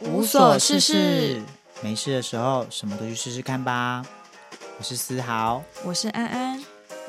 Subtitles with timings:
[0.00, 1.42] 无所事事，
[1.82, 4.04] 没事的时候什么都去试试看吧。
[4.78, 6.62] 我是思豪，我是安安。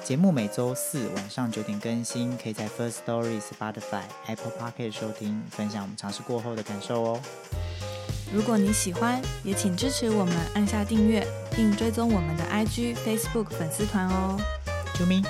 [0.04, 7.20] 节目每周四晚上九点更新，可以在 First Story、Spotify、Apple p o c k e t 收听，分享我们尝试过后的感受哦。
[8.34, 11.26] 如果你喜欢，也请支持我们按下订阅，
[11.56, 14.38] 并追踪我们的 IG、Facebook 粉丝团哦。
[14.96, 15.24] 啾咪！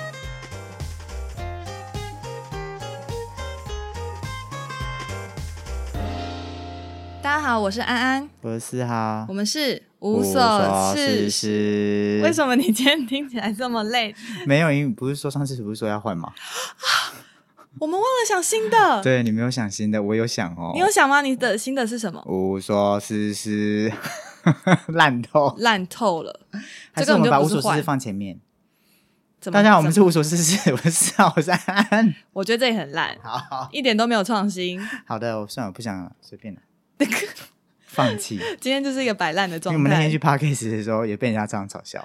[7.56, 12.20] 好，我是安安，我是思豪，我们是无所事事。
[12.22, 14.14] 为什么你今天听起来这么累？
[14.46, 16.30] 没有，因为不是说上次不是说要换吗？
[17.80, 19.02] 我们忘了想新的。
[19.02, 20.72] 对你没有想新的，我有想哦。
[20.74, 21.22] 你有想吗？
[21.22, 22.22] 你的新的是什么？
[22.26, 23.90] 无所事事，
[24.92, 26.40] 烂透，烂透了。
[26.92, 28.38] 还是我们把无所事事放前面？
[29.50, 32.14] 大家好，我们是无所事事，我是我是安。
[32.34, 34.78] 我觉得这也很烂，好，一点都没有创新。
[35.06, 36.60] 好的，我算了，不想随便了。
[37.86, 39.76] 放弃， 今天就是一个摆烂的状态。
[39.76, 42.04] 我们那天去 Parkes 的时候，也被人家这样嘲笑。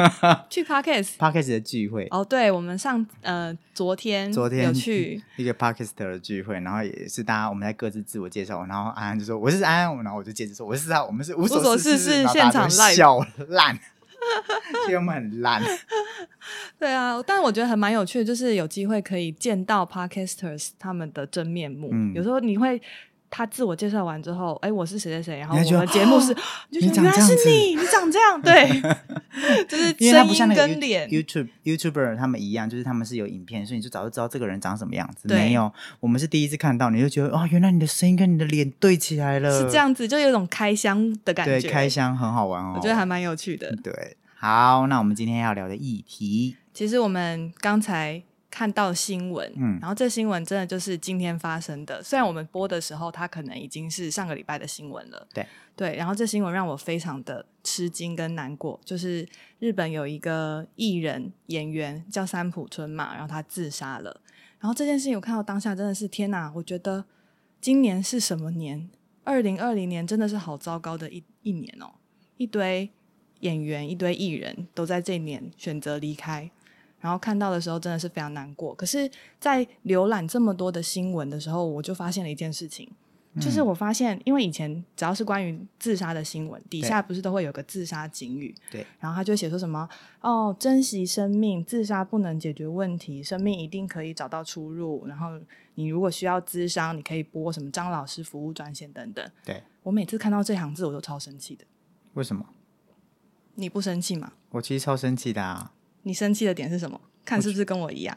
[0.48, 13.74] 去 Parkes Parkes 的聚会哦，对，我们上呃昨天昨天有去一个 Parkes 的聚会，然后也是大家我们在各自自我介绍，然后安安就说我是安安，然后我就接着说我是啊，我们是无所事事现场笑烂，
[14.86, 15.62] 因为 我们很烂。
[16.78, 21.90] 对啊，但是我觉得还蛮有趣的，就是有机会可以见到 Parkesters 他们的真面目。
[21.92, 22.80] 嗯，有时候你会。
[23.30, 26.34] 他自我介绍完之后，哎，我是谁谁谁，然后我们的节目是，
[26.70, 28.68] 你原来是你，你长这样，对，
[29.68, 35.28] 就是声音跟脸，YouTube YouTuber 他们一样，就是他们是有影片，所以你就早就知道这个人长什么样子。
[35.28, 43.74] 没有，我们是第一次看到，你就觉得哦，原来你的声音跟你的脸对起来了，是这样子，就有种开箱的感觉，对，开箱很好玩哦，我觉得还蛮有趣的。
[43.76, 48.22] 对，好，那我们今天要聊的议题，其实我们刚才。
[48.50, 52.02] 看到新闻，嗯，然后这新闻真的就是今天发生的。
[52.02, 55.94] 虽然我们播的时候，它可能已经是上个礼拜的新闻了，对对。
[55.94, 59.26] 然后这新闻让我非常的吃惊跟难过，就是
[59.60, 64.20] 日本有一个艺人演员叫三浦春马，然后他自杀了。
[64.58, 66.52] 然后这件事情我看到当下真的是天哪！
[66.56, 67.04] 我觉得
[67.60, 68.90] 今年是什么年？
[69.22, 71.92] 二零二零年真的是好糟糕的一一年哦！
[72.36, 72.90] 一堆
[73.40, 76.50] 演员、一堆艺人都在这年选择离开。
[77.00, 78.74] 然后看到的时候真的是非常难过。
[78.74, 82.88] 可是，在浏览这么多的新闻的时候，我就发现了一件事情，
[83.40, 89.88] 就是我发现，因为以前只要是关于自杀的新闻，底下不是都会有个自杀警语，对，然后他就写说什么
[90.20, 95.06] 哦，珍惜生命，自杀不能解决问题，生命一定可以找到出路。
[95.06, 95.28] 然后
[95.76, 99.30] 你如果需要咨商，你可以拨什么张老师服务专线等等。
[99.44, 101.64] 对我每次看到这行字，我都超生气的。
[102.14, 102.44] 为什么？
[103.54, 104.32] 你不生气吗？
[104.50, 105.72] 我其实超生气的啊。
[106.02, 107.00] 你生气的点是什么？
[107.24, 108.16] 看是不是跟我一样？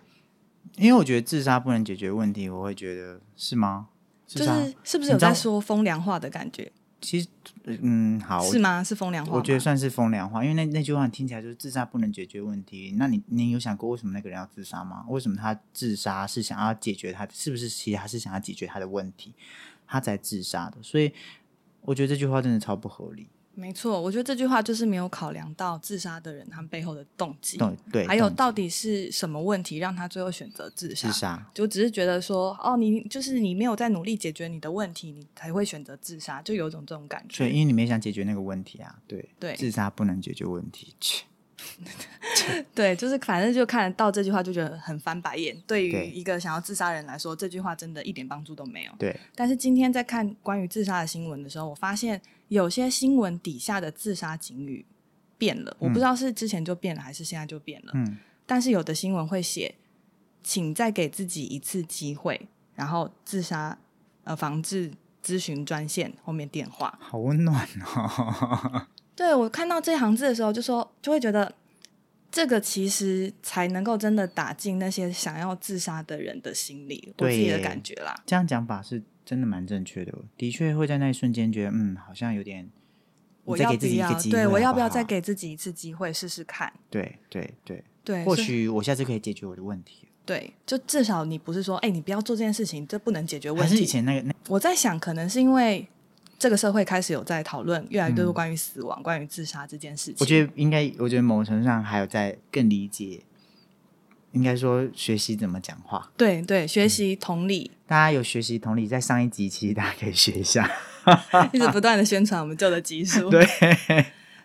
[0.78, 3.90] 因为我觉得自杀不能解决问题，我会觉得是吗？
[4.26, 6.72] 就是是不是有在说风凉话的感觉？
[7.02, 7.28] 其实，
[7.66, 8.82] 嗯，好，是吗？
[8.82, 9.34] 是风凉话？
[9.34, 12.96] 我觉得算是风凉话，因为那那句话听起来就是自杀不能解决问题。
[12.98, 15.06] 那你你有想过为什么那个人要自杀吗？
[15.10, 17.28] 为什么他自杀是想要解决他？
[17.30, 19.36] 是不是其实他是想要解决他的问题，
[19.86, 20.78] 他才自杀的？
[20.82, 21.12] 所以
[21.82, 23.28] 我觉得这句话真的超不合理。
[23.56, 27.60] 没错，我觉得这句话就是没有考量到自杀的人他们背后的动机，
[27.92, 31.08] 对，还有到底是什么问题让他最后选择自杀？
[31.08, 37.46] 自杀就只是觉得说，哦，你就是你没有在努力解决你的问题，你才会选择自杀，就有种这种感觉。
[37.46, 40.96] 对，因为你没想解决那个问题啊，对对，自杀不能解决问题。
[42.74, 45.56] 对，就是反正就看到这句话就觉得很翻白眼。
[45.68, 48.92] 对于一个想要自杀人来说，这句话真的一点帮助都没有。
[48.98, 49.18] 对。
[49.36, 54.86] 但是今天在看关于自杀的新闻的时候，我发现有些新闻底下的自杀警语
[55.38, 57.92] 变了，我不知道是之前就变了还是现在就变了。
[57.96, 58.18] 嗯。
[58.46, 59.76] 但是有的新闻会写，
[60.44, 63.78] 请再给自己一次机会，然后自杀
[64.24, 64.92] 呃防治
[65.24, 66.98] 咨询专线后面电话。
[67.00, 68.88] 好温暖哦。
[69.16, 71.54] 对我看到这行字的时候，就说就会觉得，
[72.32, 78.16] 这个其实才能够真的打进那些想要自杀的人的心里，我自己的感觉啦。
[78.26, 82.68] 这样讲法是真的蛮正确的，的确会在那一瞬间觉得，嗯，好像有点，
[83.44, 84.20] 我要不要？
[84.32, 86.74] 对我要不要再给自己一次机会试试看？
[86.90, 90.08] 对对对对，或许我下次可以解决我的问题。
[90.26, 93.70] 对，就至少你不是说，哎，你不要做这件事情，这不能解决问题。
[93.70, 94.34] 还是以前那个那？
[94.48, 95.88] 我在想，可能是因为。
[96.44, 100.18] 这个社会开始有在讨论越来越多关于死亡、关于自杀这件事情。
[100.20, 103.22] 我觉得应该，我觉得某种程度上还有在更理解，
[104.34, 106.12] 应该说学习怎么讲话。
[106.18, 107.72] 对对，学习同理。
[107.88, 110.70] 大家有学习同理，在上一集其实大家可以学一下，
[111.54, 113.30] 一直不断的宣传我们旧的集数。
[113.30, 113.48] 对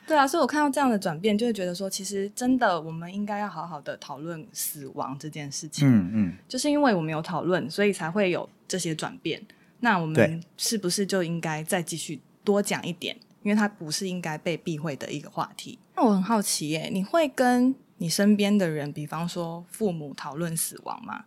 [0.06, 5.88] 对啊，所以我看到这样的转变，就会觉得说，其实真的我们应该要好好的讨论死亡这件事情。
[5.88, 9.42] 嗯嗯，就是因为我们有讨论，所以才会有这些转变。
[9.80, 13.16] 那我们是不是就应该再继续多讲一点？
[13.42, 15.78] 因为它不是应该被避讳的一个话题。
[15.94, 21.25] 那我很好奇耶，你会跟你身边的人，比方说父母讨论死亡吗？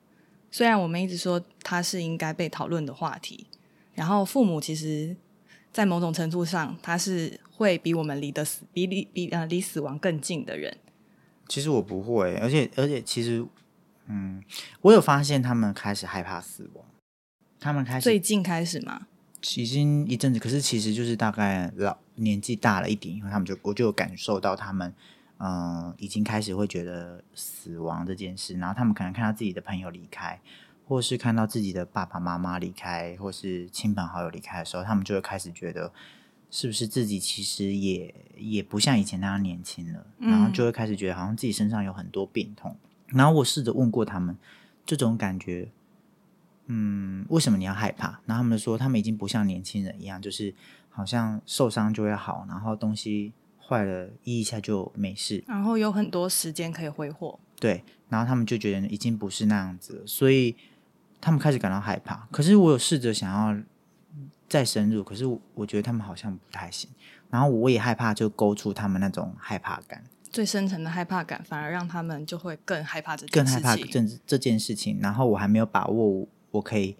[0.51, 3.48] 虽然我们一直说它是应该被讨论的话题，
[3.94, 5.15] 然后父母其实，
[5.71, 10.77] 在某种程度上，他是会比我们离得死比离比呃离死亡更近的人。
[11.47, 13.45] 其实我不会，而且而且其实，
[14.07, 14.44] 嗯，
[14.81, 16.86] 我有发现他们开始害怕死亡，
[17.62, 19.06] 他们开始最近开始吗，
[19.56, 24.92] 已经一阵子，可是其实就是大概老年纪大了一点以后，他们就我就有感受到他们，
[25.38, 30.42] 嗯、已经开始会觉得死亡这件事，然后他们可能看到自己的朋友离开，
[30.88, 35.94] 或是看到自己的爸爸妈妈离开，或是亲朋好友离开的时候，他们就会开始觉得，
[36.50, 42.75] 是不是自己其实也也不像以前那样年轻了，然后就会开始觉得好像自己身上有很多病痛。
[43.06, 44.36] 然后我试着问过他们，
[44.84, 45.69] 这种感觉，
[46.73, 48.21] 嗯，为什么你要害怕？
[48.25, 50.53] 然后他们说，他们已经不像年轻人一样，就是
[50.89, 57.38] 好像受伤就会好，然后东西坏了医一下就没事，然后有很多时间可以挥霍。
[57.59, 57.83] 对。
[58.09, 60.53] 然后他们就觉得已经不是那样子了，所以
[61.21, 62.27] 他们开始感到害怕。
[62.29, 63.63] 可是我有试着想要
[64.50, 66.89] 再深入，可是我我觉得他们好像不太行。
[67.29, 75.00] 然后我也害怕，就勾出他们那种害怕感，最深层的害怕感，反而让他们就会更害怕这件更害，怕这这件事情。
[75.00, 76.95] 然后我还没有把握，我可以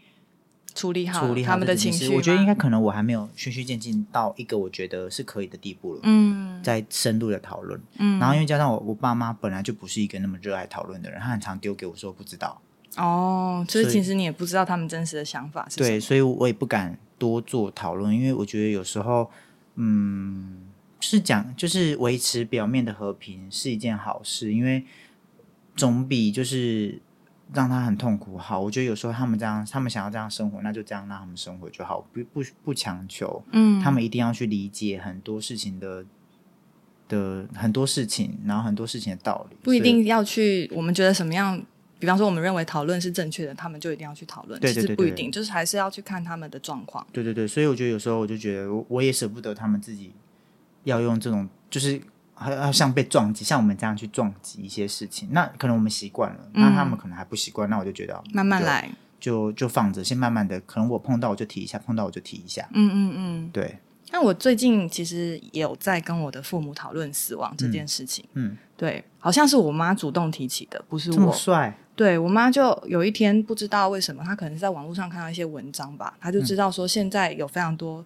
[0.74, 2.10] 处理好处理好他们的情绪。
[2.10, 6.00] 我觉得应该可能我还没有循序渐进到一个我觉得是可以的地步了。
[6.04, 12.62] 嗯在深入的讨论，嗯，然后因为加上我我爸妈本来就不是一个那么热爱讨论的人，他很常丢给我说不知道，
[12.98, 19.32] 哦，所以其实你也不知道他们真实的想法是什对，所以我也不敢多做讨论，因为我觉得有时候，
[19.74, 20.60] 嗯，
[21.00, 24.86] 是讲就是维持表面的和平是一件好事，因为
[25.76, 27.02] 总比就是
[27.54, 28.60] 让他很痛苦好。
[28.60, 33.44] 我觉得有时候他们这样，他们想要这样生活，那就这样让他们生活就好，不不不强求。
[33.52, 36.06] 嗯，他们一定要去理解很多事情的
[37.08, 41.62] 的很多事情，然后很多事情的道理，不一定要去，我们觉得什么样，
[42.00, 44.60] 比方说我们认为讨论是正确的，他们就一定要去讨论。
[44.62, 47.06] 对对对对其实不一定，就是还是要去看他们的状况。
[47.12, 50.14] 对对对，所以我觉得有时候我就觉得我我也舍不得他们自己
[50.86, 52.02] 要用这种，就是
[52.42, 55.30] 还要像被撞击，像我们这样去撞击一些事情。
[55.32, 58.90] 那可能我们习惯了，那他们可能还不习惯，那我就觉得就慢慢来。
[59.20, 62.68] 就就放着，先慢慢的，可能我碰到我就提一下，碰到我就提一下。
[62.74, 63.50] 嗯嗯嗯。
[63.54, 63.78] 对，
[64.12, 68.26] 那我最近其实也有在跟我的父母讨论死亡这件事情。
[68.34, 71.32] 嗯，对，好像是我妈主动提起的，不是我。
[71.32, 78.04] 帅，对我妈就有一天不知道为什么，她可能是在网络上看到一些文章吧，她就知道说现在有非常多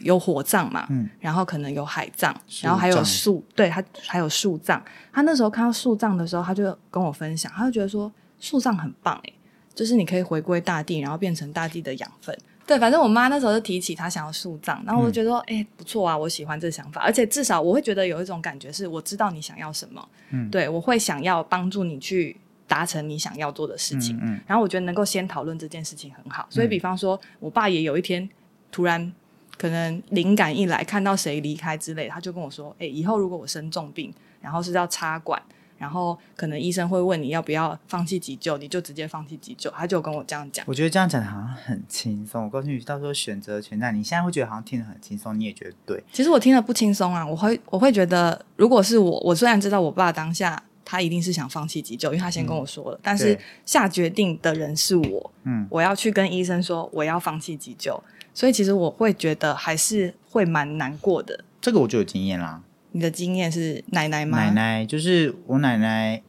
[0.00, 1.08] 有火葬嘛，嗯。
[1.20, 4.82] 然后可能有海葬，树然后还有树，对，他还有树葬。
[5.12, 9.34] 他那时候看到树葬的时候，他就跟我分享，他就觉得说树葬很棒诶，
[9.74, 12.36] 就是你可以回归大地，然后变成大地的养分。
[12.66, 20.48] 对，反正我妈那时候就提起她想要树葬，然后我就觉得说，哎、不错啊，我喜欢这想法，而且至少我会觉得有一种感觉是，我知道你想要什么，嗯。
[20.50, 22.36] 对我会想要帮助你去
[22.68, 24.14] 达成你想要做的事情。
[24.18, 28.28] 嗯嗯然后我觉得能够先讨论这件事情很好，所以比方说，我爸也有一天
[28.70, 29.12] 突然
[29.60, 34.10] 可能灵感一来，看到谁离开之类，他就跟我说：“哎、以后如果我生重病，
[34.40, 35.38] 然后是要插管，
[35.76, 40.64] 然后可能医生会问你要不要放弃急救，你就直接放弃急救。”他就跟我这样讲。
[40.66, 42.44] 我觉得这样讲好像很轻松。
[42.44, 44.02] 我告诉你，到时候选择权在你。
[44.02, 46.02] 现在会觉得好像听得很轻松，你也觉得对。
[46.10, 61.44] 其实我听了不轻松啊，我会我会觉得，如果是我，我虽然知道我爸当下他一定是想放弃急救，因为他先跟我说了，但是下决定的人是我，嗯，我要去跟医生说我要放弃急救，所以其实我会觉得还是会蛮难过的。
[61.60, 62.62] 这个我就有经验啦。
[62.92, 64.38] 你的经验是奶奶吗？
[64.38, 66.22] 奶奶就是我奶奶，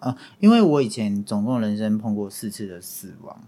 [0.00, 3.44] 呃，因为我以前总共人生碰过四次的死亡，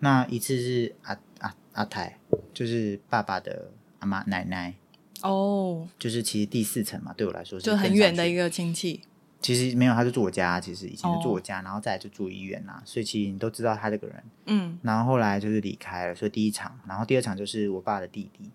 [0.00, 2.18] 那一次是阿阿阿太，
[2.54, 4.74] 就是爸爸的阿妈奶奶，
[5.22, 9.02] 哦，就是其实第四层嘛，对我来说是就很远的一个亲戚。
[9.40, 14.24] 其实没有，他就住我家，其实以前就住哦我家，然后再来就住医院啦，所以其实你都知道他这个人。
[14.46, 18.50] 嗯然后后来就是离开了，所以第一场，然后第二场就是我爸的弟弟，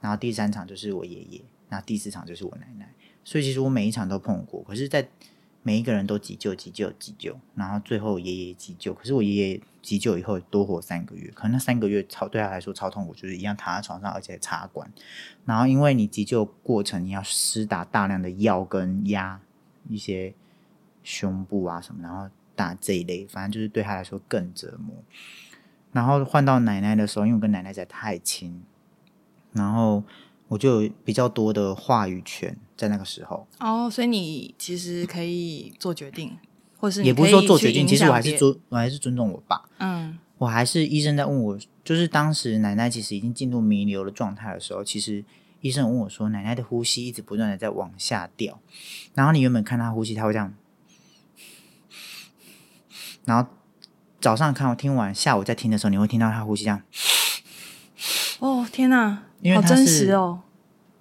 [0.00, 2.92] 然后第三场就是我爷爷，然后第四场就是我奶奶。
[3.24, 5.06] 所以其实我每一场都碰过，可是，在
[5.62, 8.94] 每一个人都急救、急救、急救，然后最后爷爷急救。
[8.94, 14.90] 可是我爷爷急救以后多活三个月，可能那三个月超对他来说超痛苦，就是一样躺在床上，而且插管。
[15.44, 19.38] 然后因为你急救过程你要施打大量的药跟压
[19.88, 20.34] 一些
[21.02, 24.94] 胸部啊什么，然后打这一类，反正就是对他来说更折磨。
[25.92, 28.62] 然后换到奶奶的时候，因为我跟奶奶在太亲，
[29.52, 30.02] 然后
[30.48, 36.36] 我就有比较多的话语权在那个时候，哦，所以你其实可以做决定，
[36.78, 39.62] 或是也不是说做决定，其实我还是尊我还是尊重我爸。
[39.78, 45.24] 嗯我还是医生在问我，就是当时奶奶其实已经进入弥留的状态的时候，其实
[45.60, 48.60] 医生问我说，奶奶的呼吸一直不断的在往下掉，
[49.14, 50.54] 然后你原本看她呼吸，她会这样，
[53.24, 53.50] 然后
[54.20, 56.82] 早上看我听完，下午再听的时候，你会听到她呼吸这样，
[58.38, 60.40] 哦，天哪，因为好真实哦，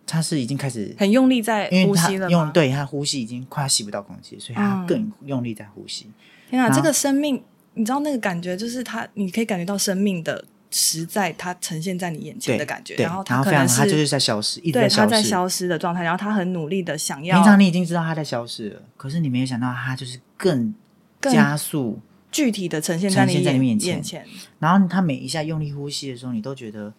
[0.06, 0.96] 她是已经开始。
[0.98, 2.30] 很用力在呼吸了？
[2.30, 6.10] 用对她呼吸已经快要吸不到空气，所以她嗯更用力在呼吸。
[6.50, 7.44] 天哪，这个生命，
[7.76, 14.98] 你知道那个感觉，就是她，你可以感觉到生命的实在，它呈现在你眼前的感觉，对，然后然后非常，可能她就是在消失，一直对消失。
[15.02, 20.74] 他在消失的状态，然后他很努力的想要平常你已经知道它在消失了，可是你没有想到它就是更
[21.20, 22.00] 更加速。
[22.30, 24.26] 具体的呈现在你眼面前眼前，
[24.60, 26.94] 然后它每一下用力呼吸的时候，你都觉得，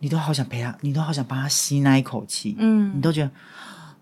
[0.00, 3.30] 你都好想陪他，你都好想帮他吸那一口气，嗯你都觉得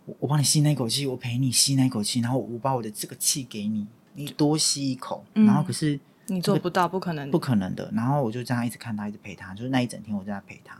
[0.07, 3.85] 我我帮你吸那一口气，我陪你吸那一口气，然后我把我的这个气给你，
[4.15, 5.99] 你多吸一口，嗯然后可是
[6.32, 7.90] 你做不到，不可能，不可能的。
[7.94, 10.76] 然后我就这样一直看他，一直陪他，就是那一整天我在那陪他。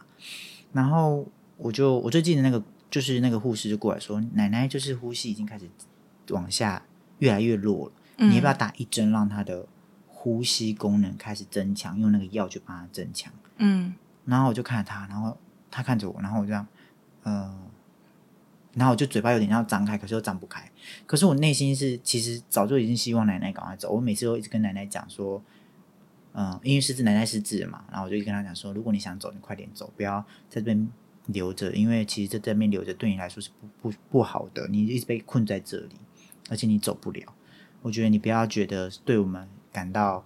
[0.73, 1.27] 然后
[1.57, 5.69] 我就我最记得那个就是那个护士就过来说，奶奶就是呼吸已经开始
[6.31, 6.83] 往下
[7.19, 9.67] 越来越弱了，嗯你要不要打一针让她的
[10.07, 13.33] 呼吸功能开始增强，用那个药去帮她增强？
[13.59, 13.95] 嗯
[14.27, 15.37] 然后我就看着他，然后
[15.71, 16.67] 他看着我，然后我就这样，
[17.25, 17.53] 呃，
[18.75, 20.71] 然后我就嘴巴有点要张开，可是又张不开。
[21.07, 23.91] 可是我内心是其实早就已经希望奶奶赶快走。
[23.91, 25.43] 我每次都一直跟奶奶讲说，
[26.33, 30.89] 嗯、因为失智奶奶是智了嘛，然后我就跟她讲说，如果你想走，你快点走，不要在这边
[31.27, 35.97] 留着，因为其实在这边留着对你来说是不不不好的，你一直被困在这里，
[36.49, 37.35] 而且你走不了。
[37.83, 40.25] 我觉得你不要觉得对我们感到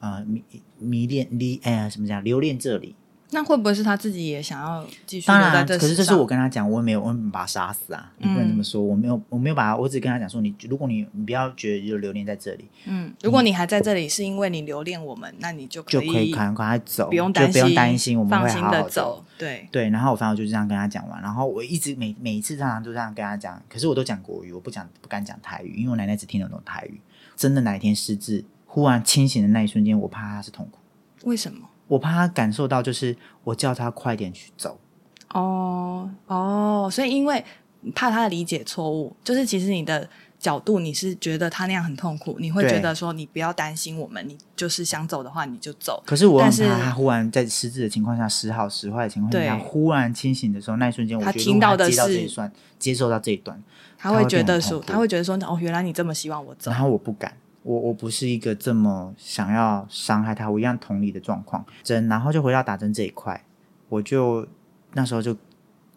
[0.00, 0.42] 呃迷
[0.78, 2.94] 迷恋离哎什么讲留恋这里，
[3.30, 19.24] 那会不会是他自己也想要继续当然，可是这是我跟他讲，我也没有，我也没有把他杀死啊，你不能这么嗯说，我没有，我没有把他，我只跟他讲说，你如果你你不要觉得就留恋在这里，嗯，如果你还在这里，是因为你留恋我们，那你就就可可以赶赶快走，不用就不用担心，我们放心会好好的走。
[19.36, 27.00] 对，对，然后我反正我就这样跟他讲完，然后我一直每每一次常常都这样跟他讲，可是我都讲国语，我不讲不敢讲台语，因为我奶奶只听得懂台语。
[27.34, 30.78] 真的哪一天失智，忽然清醒的那一瞬间，我怕他是痛苦，
[31.24, 31.68] 为什么？
[31.88, 34.78] 我怕他感受到就是我叫他快点去走，
[35.32, 37.44] 哦哦，所以因为
[37.94, 46.02] 怕他的理解错误，就是其实你的角度你是觉得他那样很痛苦，你会觉得说你不要担心我们，你就是想走的话你就走。
[46.04, 49.64] 可是我但是很怕他忽然在失智的情况下，时好时坏的情况下，对。
[49.64, 52.28] 忽然清醒的时候，那一瞬间，我他觉得听到的是，
[52.78, 53.62] 接受到这一段，
[53.96, 56.70] 他会觉得说，他会觉得说，哦，原来你这么希望我走。
[56.70, 56.80] 然。
[56.80, 57.32] 后我不敢，
[57.66, 61.66] 我我不是一个这么想要伤害他，我一样同理的状况。
[61.82, 63.44] 针，然后就回到打针这一块，
[63.88, 64.46] 我就
[64.92, 65.36] 那时候就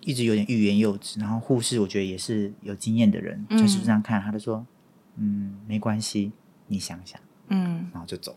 [0.02, 1.20] 一直有点欲言又止。
[1.20, 4.66] 然后护士我觉得也是有经验的人，就是嗯这样看，他就说，
[5.18, 6.32] 嗯，没关系，
[6.66, 8.36] 你想想，嗯然后就走。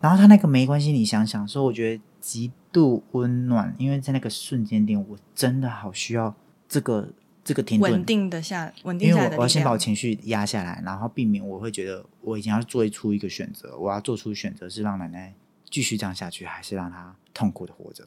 [0.00, 6.32] 然后他那个没关系，你想想，说我觉得极度温暖，因为在那个瞬间点，我真的好需要
[6.68, 7.08] 这个
[7.44, 9.78] 这个停顿，稳定的下，稳定因为下来的力我我要先把我。
[9.84, 15.34] 情绪压下来，然后避免我会觉得我已经要做出一个选择，我要做出选择是让奶奶
[15.68, 18.06] 继续这样下去，还是让她痛苦的活着。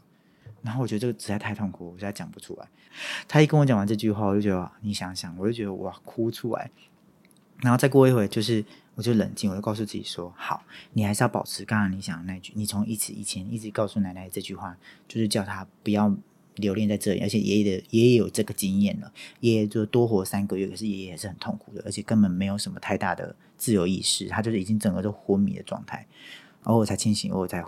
[0.64, 2.68] 然后我觉得这个实在太痛苦，我实在讲不出来。
[3.28, 6.72] 他一跟我讲完这句话，我就觉得你想想，我就觉得哇哭出来。
[7.62, 8.66] 然后再过一会，就是
[8.96, 10.64] 我就冷静，我就告诉自己说：好，
[10.94, 14.76] 你还是要保持刚刚你想的那句，你从一直以前一直告诉奶奶这句话，
[15.08, 16.12] 就是叫她不要
[16.58, 26.06] 留恋在这里，而且爷爷的爷爷有这个经验了，爷爷就多活三个月，可是爷爷也是很痛苦的，而且根本没有什么太大的自由意识，他就是已经整个都昏迷的状态，
[26.64, 27.64] 偶尔才清醒，偶尔才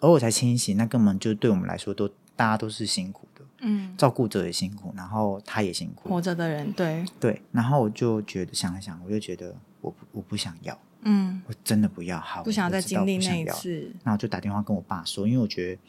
[0.00, 13.90] 偶尔才清醒，那根本就对我们来说都大家都是辛苦的，嗯，照顾者也辛苦，然后他也辛苦，活着的人，对，对，然后我就觉得想一想，我就觉得我不我不想要，嗯，我真的不要，好，不想再经历那一次。
[14.02, 15.80] 那我就打电话跟我爸说，因为我觉得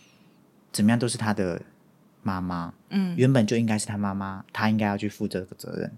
[0.71, 1.61] 怎么样都是他的
[2.25, 5.91] 妈妈，嗯，原本就应该是他妈妈，他应该要去负这个责任。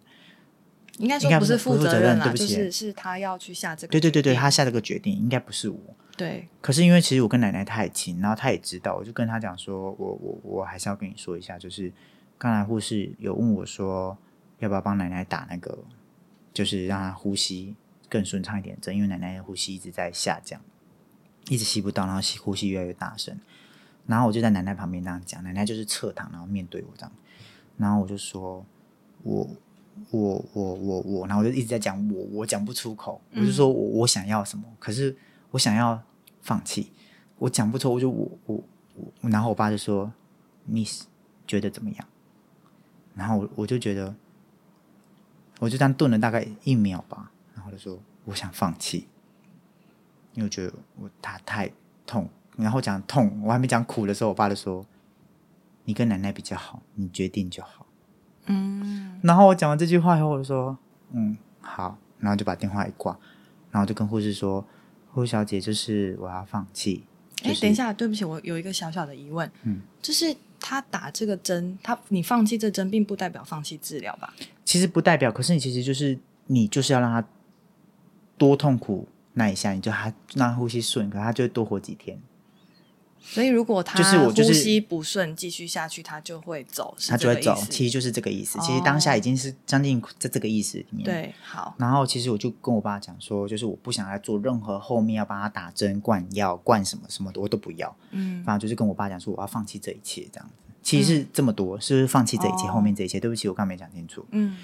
[0.97, 5.79] 应该应该不说不是负负责责任啦，对不起就是是他要去下这个对对对对，他下这个决定应该不是我。
[6.17, 11.93] 对，可是因为其实我跟奶奶太亲，然后他也知道，我就跟他讲说，我我我还是要跟你说一下，就是
[12.37, 14.17] 刚才护士有问我说，
[14.59, 15.77] 要不要帮奶奶打那个，
[16.51, 17.75] 就是让她呼吸
[18.09, 20.59] 更顺畅一点因为奶奶的呼吸一直在下降，
[21.47, 23.39] 一直吸不到，然后吸呼吸越来越大声。
[24.07, 27.11] 然后我就在奶奶旁边这样讲，奶奶就是侧躺，然后面对我这样，
[27.77, 28.65] 然后我就说，
[29.23, 29.47] 我
[30.11, 35.15] 我我我我，然后我就一直在讲我，我讲不出口，我就说我我想要什么，可是
[35.51, 36.01] 我想要
[36.41, 36.91] 放弃，
[37.37, 38.63] 我讲不出，我就我我
[38.95, 40.11] 我，然后我爸就说
[40.69, 41.03] ，Miss
[41.45, 42.07] 觉得怎么样？
[43.13, 44.15] 然后我我就觉得，
[45.59, 49.07] 我就这样顿了大概一秒吧，然后就说我想放弃，
[50.33, 51.71] 因为我觉得我他太
[52.05, 54.85] 痛，然后讲痛，我还没讲苦的时候，我爸就说
[55.85, 57.85] ：“你跟奶奶比较好，你决定就好。”
[58.47, 60.77] 嗯，然后我讲完这句话以后，我就说
[61.13, 63.15] ：“嗯，好。”然后就把电话一挂，
[63.69, 64.65] 然后就跟护士说
[65.13, 67.03] ：“护小姐，就是我要放弃。”
[67.43, 74.33] 哎，等一下，对不起，我有一个小小的疑问，嗯，就是他打这个针，他你放弃这针，并不代表放弃治疗吧？
[74.65, 77.27] 其实不代表，可是你其实就是你就是要让他
[78.35, 82.19] 多痛苦那一下，你就他让他呼吸顺，可他就会多活几天。
[83.29, 88.57] 所以如果他就是我就是呼吸不顺，继续下去，他就会走，他就会走，其实就是这个意思。
[88.59, 91.03] 其实当下已经是将近在这个意思里面。。
[91.03, 97.93] 对，好，然后其实我就跟我爸讲说，就是我不想来做任何后面要帮他打针、灌药、灌什么什么的，我都不要。
[98.11, 100.53] 嗯反正就是跟我爸讲说，我要放弃这一切这样子。
[100.81, 103.19] 其实是这么多，是不是放弃这一切，哦后面这一切？
[103.19, 104.25] 对不起，我刚没讲清楚。
[104.31, 104.55] 嗯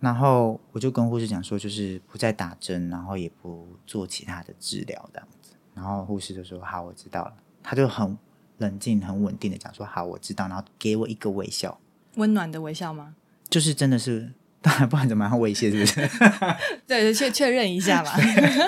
[0.00, 5.52] 然后我就跟护士讲说，就是不再打针，然后也不做其他的治疗这样子。
[5.74, 7.32] 然后护士就说：“好，我知道了。”
[7.62, 8.16] 他就很
[8.58, 11.78] 冷静、很稳定的讲说：“好，我知道。”然后给我一个微笑，
[12.16, 13.14] 温暖的微笑吗？
[13.48, 14.30] 就是真的是，
[14.62, 16.08] 当然不然怎么样猥亵是不是？
[16.86, 18.12] 对，确确认一下嘛。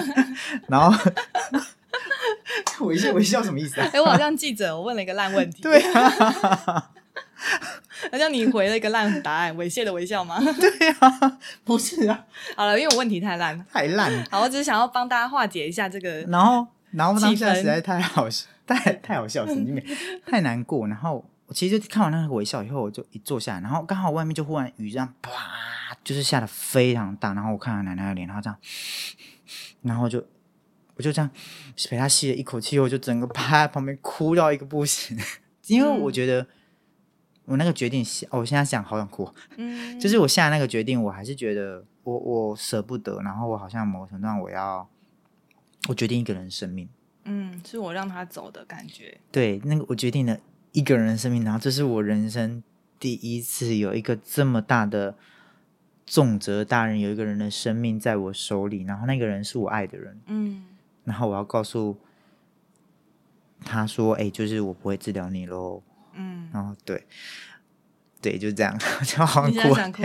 [0.69, 0.97] 然后
[2.81, 3.89] 猥亵微笑什么意思啊？
[3.93, 6.91] 哎，我好像记者，我问了一个烂问题，对啊，
[8.11, 10.39] 好像你回了一个烂答案，猥亵的微笑吗？
[10.41, 12.25] 对啊，不是啊，
[12.57, 13.65] 好了，因为我问题太烂了。
[13.73, 14.25] 太烂了。
[14.31, 16.21] 好，我只是想要帮大家化解一下这个。
[16.23, 19.85] 然后，然后当下实在太好笑，太太好笑，神经病，
[20.27, 20.87] 太难过。
[20.89, 25.31] 然后我其实就看完那个微笑以后，我就一坐下来，然后刚好外面就忽然雨这样啪，
[26.03, 27.35] 就是下的非常大。
[27.35, 28.59] 然后我看到奶奶的脸，然后这样，
[29.83, 30.25] 然后就
[30.97, 31.31] 我就这样
[31.89, 35.19] 陪她吸了一口气，我就整个趴在旁边哭到一个不行，
[35.67, 36.47] 因为我觉得
[37.47, 44.89] 我那个决定下，哦我现在想好想哭，嗯，就是我下那个决定，我还是觉得我我舍不得，然后我好像某个程度上我要
[45.89, 46.89] 我决定一个人的生命。
[47.25, 49.19] 嗯，是我让他走的感觉。
[49.33, 50.39] 对，那个我决定了
[50.73, 52.63] 一个人的生命，然后这是我人生
[52.99, 55.17] 第一次有一个这么大的
[56.05, 60.67] 重责大人，有一个人的生命在我手里，然后那个人是我爱的人，嗯
[61.05, 61.99] 然后我要告诉
[63.63, 65.83] 他说：“哎、就是我不会治疗你喽。
[66.15, 67.07] 嗯”，然后对，
[68.21, 70.03] 对，就这样， 就好你像哭。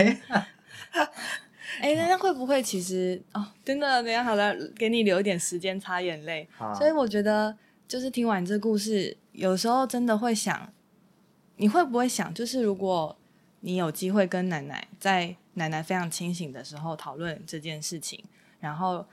[1.80, 6.48] 哎、那那会不会其实哦，真的，等下好了，给你留一点时间擦眼泪。
[6.76, 7.56] 所以我觉得，
[7.86, 10.72] 就是听完这故事，有时候真的会想，
[11.56, 13.16] 你会不会想，就是如果
[13.60, 18.24] 你有机会跟奶奶在奶奶非常清醒的时候讨论这件事情，
[18.58, 19.06] 然后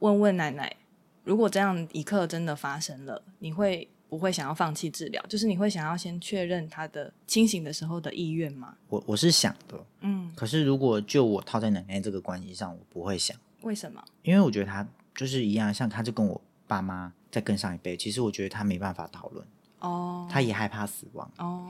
[0.00, 0.76] 问问奶奶，
[1.24, 5.24] 如果这样一刻真的发生了，你会不会想要放弃治疗？
[5.26, 8.76] 就是你会想要先确认她的清醒的时候的意愿吗？
[8.88, 14.02] 我我是想的，嗯，可是如果就我套在奶奶这个关系上，我不会想，为什么？
[14.22, 19.46] 因为我觉得他就是一样，像他就跟我爸妈再更上一辈，其实我觉得他没办法讨论，
[19.80, 21.68] 哦，他也害怕死亡，哦，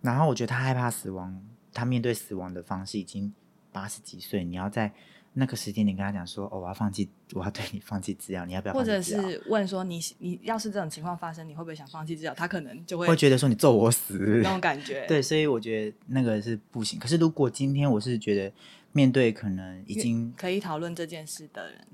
[0.00, 3.32] 然后我觉得他害怕死亡，他面对死亡的方式已经
[3.72, 4.92] 八十几岁，你要在
[5.34, 9.00] 那个时间点跟他讲说，哦，我要放弃，我要对你放弃治疗，你要不要或者？
[9.00, 12.34] 是问说你你要是这种情况发生，你会不会想放弃治疗？
[12.34, 15.04] 他可能就会会觉得说你揍我死，那种感觉。
[15.08, 16.98] 对，所以我觉得那个是不行。
[16.98, 18.52] 可是如果今天我是觉得
[18.92, 21.86] 面对可能已经可以讨论这件事的人，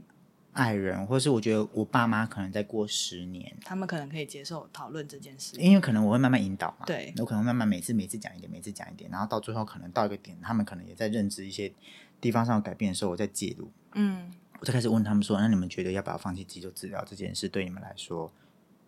[0.53, 5.57] 爱人，或是我觉得我爸妈可能再过十年，他们可能可以接受讨论这件事。
[5.61, 11.73] 因为可能我会慢慢引导嘛，对我可能慢慢每次每次讲一点，每次讲一点，然后到最后可能到一个点，他们可能也在认知一些
[12.21, 18.33] 地方上有改变的时候，我再介入，嗯我就开始问他们说，那你们觉得要不要放弃急救治疗这件事，对你们来说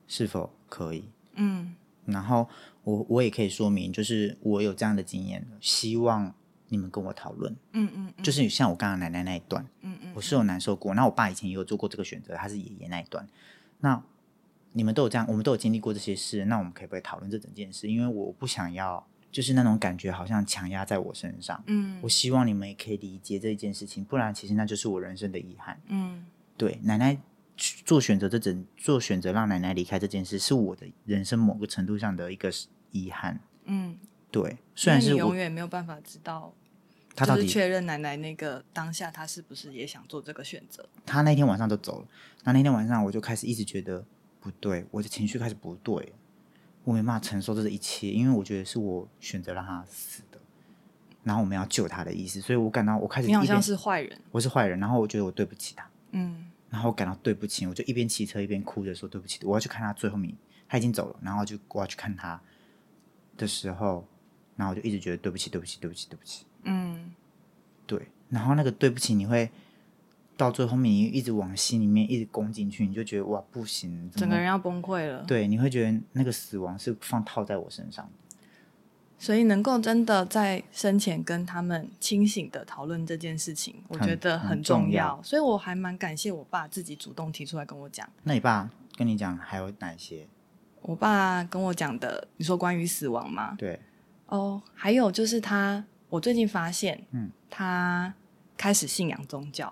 [0.09, 1.09] 是否可以？
[1.35, 1.75] 嗯
[2.07, 2.49] 然后
[2.83, 6.35] 我我也可以说明，就是我有这样的经验，希望
[6.69, 10.93] 你们跟我讨论，嗯嗯，嗯就是像我刚刚奶奶那一段，嗯嗯我是有难受过。
[10.95, 13.29] 那我爸以前也有做过这个选择，他是爷爷那一段。
[13.79, 14.03] 那
[14.73, 17.89] 你们都有这样，我们都有经历过这些事，那我们可不可以讨论这整件事？
[17.89, 21.63] 因为我不想要，就是那种感觉好像强压在我身上。
[21.67, 25.81] 嗯我希望你们也可以理解这一件事情，不然其实那就是我人生的遗憾。
[25.87, 26.25] 嗯
[26.57, 27.17] 对，奶奶
[27.85, 32.51] 做选择，这整做选择让奶奶离开这件事，是我的人生某个程度上的一个
[32.91, 33.41] 遗憾。
[33.65, 33.99] 嗯，
[34.31, 36.53] 对，虽然是永远没有办法知道，
[37.15, 40.89] 他到底就是确认奶奶那个当下，他是不是也想做这个选择？
[41.07, 42.09] 他那天晚上就走了，
[42.45, 44.05] 那那天晚上我就开始一直觉得
[44.41, 46.13] 不对，我的情绪开始不对，
[46.91, 50.41] 我没办法承受这一切，因为我觉得是我选择让他死的，
[51.23, 54.21] 然后我们要救他的意思，所以我感到我开始你好像是坏人。
[54.33, 56.51] 我是坏人，然后我觉得我对不起他，嗯。
[56.69, 60.35] 然后我感到对不起，我就一边骑车一边哭着说对不起，我要去看他最后面，
[60.69, 62.41] 他已经走了，然后就我要去看他
[63.37, 64.07] 的时候，
[64.57, 67.13] 然后我就一直觉得对不起，对不起，对不起，对不起，嗯。
[67.87, 69.51] 对，然后那个对不起，你会
[70.41, 75.23] 到最后面，你一直往心里面一直攻进去，你就觉得哇不行，整个人要崩溃了。
[75.25, 78.13] 对，你会觉得那个死亡是放套在我身上的。
[79.19, 88.09] 所以能够真的在生前跟他们清醒的讨论这件事情，我觉得很重重要所以我还蛮感谢我爸自己主动提出来跟我讲。
[88.23, 90.27] 那你爸跟你讲还有哪些？
[90.81, 93.55] 我爸跟我讲的，你说关于死亡吗？
[93.59, 93.79] 对，
[94.25, 98.15] 哦，还有就是他，我最近发现，嗯，他
[98.57, 99.71] 开始信仰宗教。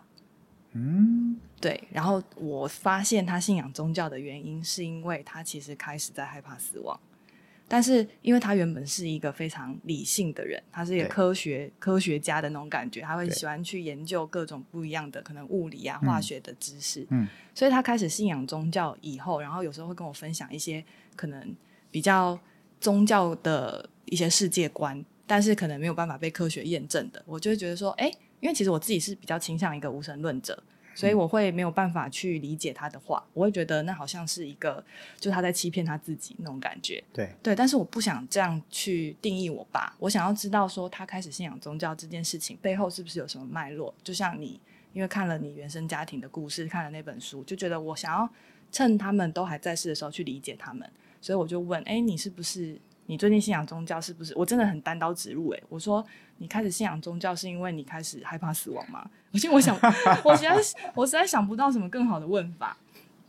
[0.79, 6.99] 嗯，对，然后我发现他信仰宗教的原因，是因为他其实开始在害怕死亡。
[7.71, 16.09] 但是，因为他原本是一个非常理性的人，他是一个科学科学家的那种感觉，他会喜欢去研究各种不一样的可能物理啊、嗯。
[16.09, 17.07] 化学的知识。
[17.11, 20.83] 嗯，所以他开始信仰宗教以后，然后有时候会跟我分享一些
[21.15, 21.55] 可能
[21.91, 22.39] 比较
[22.81, 28.11] 宗教的一些世界观，但是可能没有办法被科学验证的，我就会觉得说，哎，
[28.41, 30.63] 因为其实我自己是比较倾向一个无神论者，
[30.99, 34.85] 所以我会没有办法去理解他的话，我会觉得那好像是一个，
[35.21, 37.01] 就是他在欺骗他自己那种感觉。
[37.13, 43.95] 对，对，但是我不想这样去定义我爸，我想要知道说他开始信仰宗教这件事情背后是不是有什么脉络？
[44.03, 44.61] 就像你，
[44.93, 48.29] 因为看了你原生家庭的故事，看了那本书，就觉得我想要
[48.73, 54.01] 趁他们都还在世的时候去理解他们，所以我就问：哎，你是不是你最近信仰宗教？
[54.01, 54.37] 是不是？
[54.37, 56.05] 我真的很单刀直入、诶，我说
[56.39, 59.09] 你开始信仰宗教是因为你开始害怕死亡吗？
[59.33, 59.77] 我现在我想，
[60.25, 60.57] 我实在
[60.95, 62.77] 我实在想不到什么更好的问法。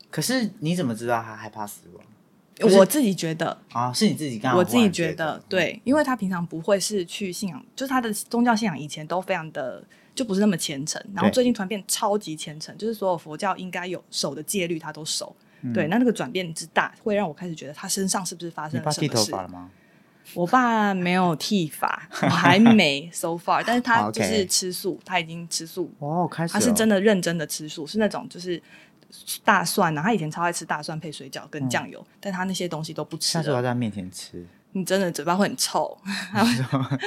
[0.09, 2.03] 可是你怎么知道他害怕死亡？
[2.77, 9.81] 我自己觉得，啊，是你自己刚好我自己觉觉得，对，因为他平常不会是去信仰，就是他的宗教信仰以前都非常的
[10.13, 15.33] 就不是那么虔诚，然后最近突然变超级虔诚，就是所有佛教应该有守的戒律他都守。
[15.61, 19.31] 嗯对，那那个转变之大，会让我开始觉得他身上是不是发生了什么事？
[19.31, 19.69] 头发了吗？
[20.33, 28.61] 我爸没有剃发，我还没 so far，但是他就是吃素，他已经吃素，哦，开始他是真的认真的吃素，是那种就是
[29.43, 33.61] 大蒜啊，他以前超爱吃大蒜配水饺跟酱油，但他那些东西都不吃下次我要。
[33.61, 35.97] 在他面前吃，你真的嘴巴会很臭，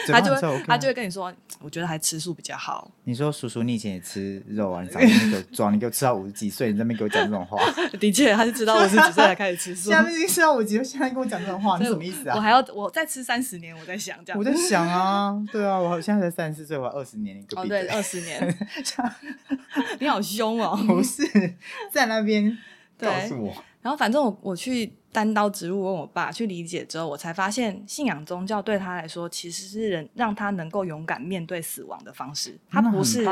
[0.08, 2.90] 他就会他就会跟你说，我觉得还吃素比较好。
[3.04, 4.82] 你说叔叔，你以前也吃肉啊？
[4.82, 7.58] 你长得那个壮，你给我吃到五十几岁，你在那边给我讲这种话，
[8.00, 12.34] 的确，他是知道我是几岁才开始吃素， 现在已经吃到五十几岁，现在跟我讲这种话，你什么意思啊？
[12.34, 14.38] 我还要我再吃三十年，我在想这样。
[14.38, 18.68] 我在想啊，对啊，我现在才三十四岁，我二十年，你个哦，对，二十年，
[20.00, 20.76] 你好凶哦。
[20.86, 21.22] 不是
[21.92, 22.58] 在那边
[22.98, 32.58] 告诉我，然后反正我我去单刀直入问我爸去理解之后，我才发现信仰宗教对他来说其实是人让他能够勇敢面对死亡的方式。
[32.70, 33.26] 他不是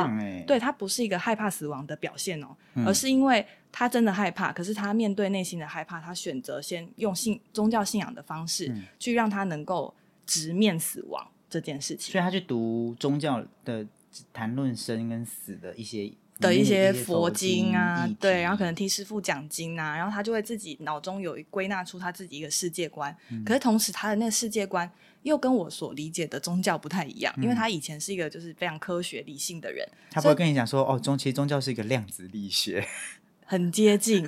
[0.47, 9.95] 对他不是一个害怕死亡的表现哦，嗯而是因为他真的害怕，可是他面对内心的害怕，他选择先用信宗教信仰的方式、嗯去让他能够
[10.27, 13.87] 直面死亡这件事情所以他去读宗教的
[14.33, 23.15] 谈论生跟死的一些的一些佛经啊议，对，然后可能听师傅讲经啊，然后他就会自己脑中有归纳出他自己一个世界观。
[23.31, 24.91] 嗯可是同时，他的那个世界观
[25.23, 32.87] 又跟我所理解的宗教不太一样，因为嗯他以前是一个就是非常科学理性的人，他不会跟你讲说哦，宗其实宗教是一个量子力学，
[33.45, 34.27] 很接近，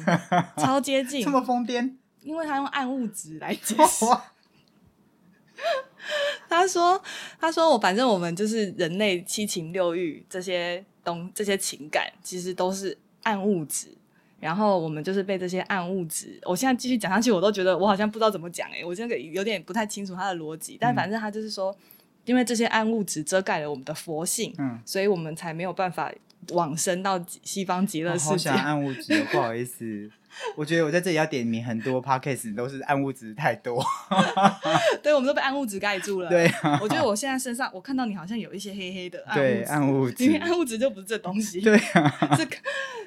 [0.56, 1.94] 超接 近这，么疯癫。
[2.22, 4.04] 因为他用暗物质来解释。
[6.48, 7.00] 他说
[7.40, 13.88] ：“他说我反正我们就是人类七情六欲这些东这些情感，其实都是暗物质。
[14.40, 20.76] 然后我们就是被这些暗物质，我现在继续讲下去，我都觉得我好像不知道怎么讲哎、我这个有点不太清楚他的逻辑。
[20.80, 21.72] 但反正他就是说，
[22.24, 26.12] 因为这些暗物质遮盖了我们的佛性，嗯，所以我们才没有办法
[26.50, 28.30] 往生到西方极乐我世界。
[28.30, 30.10] 好想暗物 质哦，不好意思。
[30.56, 33.84] 我觉得我在这里要点名很多 podcast 都是暗物质太多，
[35.02, 36.30] 对，我们都被暗物质盖住了。
[36.30, 36.50] 对
[36.80, 41.60] 我觉得我现在身上，我看到你好像有一些黑黑的暗物对，暗物质因为，暗物质就不是这东西。
[41.60, 42.56] 对啊， 这个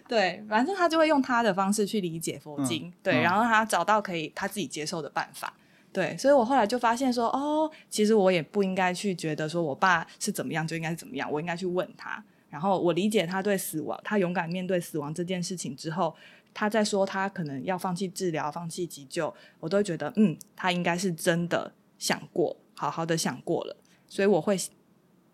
[0.08, 5.52] 对，反正他就会用他的方式去理解佛经，对，嗯然后他找到可以他自己接受的办法。
[5.91, 12.24] 对，所以我后来就发现说，哦，其实我也不应该去觉得说我爸是怎么样就应该是怎么样，我应该去问他。
[12.56, 16.15] 然后我理解他对死亡，他勇敢面对死亡这件事情之后，
[16.54, 23.76] 他在说他可能要放弃治疗、放弃急救，我都会觉得，嗯，他应该是真的想过，好好的想过了，
[24.08, 24.58] 所以我会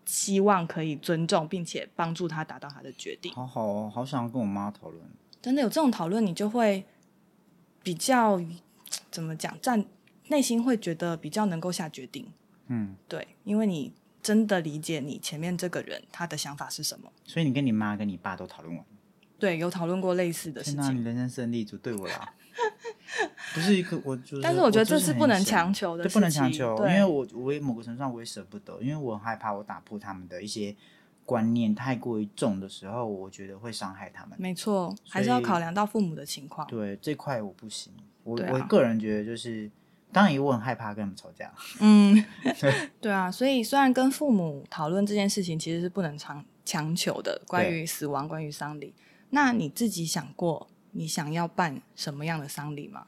[0.04, 3.32] 希望可以尊重并且帮助他达到他的决定。
[3.32, 5.00] 好好哦，好想要跟我妈讨论。
[5.40, 6.84] 真的有这种讨论，你就会
[7.84, 8.42] 比较
[9.12, 9.84] 怎么讲，站
[10.26, 12.26] 内心会觉得比较能够下决定。
[12.66, 17.10] 嗯，对，因为你真的理解你前面这个人他的想法是什么。
[17.24, 18.84] 所以你跟你妈跟你爸都讨论完。
[19.38, 22.32] 对，有讨论过类似的事情，人生胜利组对我啦，
[23.52, 30.76] 不是一个我就是，但是我觉得这是不能强求的对，不能强求，因为我我也某个程度上我也舍不得，因为我很害怕我打破他们的一些
[31.26, 34.36] 观念太过于重的时候，我觉得会伤害他们。
[34.38, 36.64] 没错，还是要考量到父母的情况。
[36.68, 39.68] 对这块我不行，我、啊我个人觉得就是，
[40.12, 41.52] 当然我很害怕跟他们吵架。
[41.80, 42.24] 嗯，
[43.00, 48.94] 对啊，所以虽然跟父母讨论这件事情，其实是不能强强求的，关于死亡，关于丧礼。
[49.30, 53.06] 那你自己想过，你想要办什么样的丧礼吗？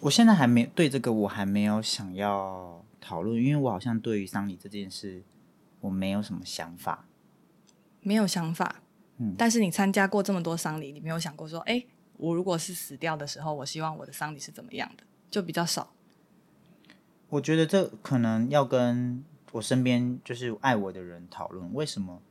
[0.00, 5.22] 我现在还没对这个我还没有想要讨论，因为我好像对于丧礼这件事
[5.80, 7.06] 我没有什么想法。
[8.02, 8.82] 没有想法，
[9.16, 11.82] 嗯但是你参加过这么多丧礼，你没有想过说，哎，
[12.18, 15.04] 我如果是死掉的时候，我希望我的丧礼是怎么样的？
[15.30, 15.92] 就比较少。
[17.30, 22.22] 我觉得这可能要跟我身边就是爱我的人讨论，为什么？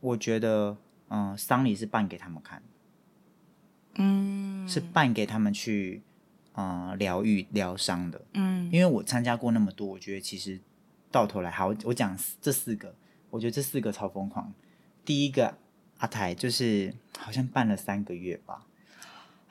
[0.00, 0.76] 我觉得，
[1.08, 2.62] 嗯、丧礼是办给他们看，
[3.94, 6.02] 嗯是办给他们去，
[6.52, 8.20] 呃，疗愈疗伤的。
[8.34, 10.60] 嗯因为我参加过那么多，我觉得其实
[11.10, 12.94] 到头来，好，我讲这四个，
[13.30, 14.52] 我觉得这四个超疯狂。
[15.04, 15.56] 第一个
[15.98, 18.66] 阿台就是好像办了三个月吧，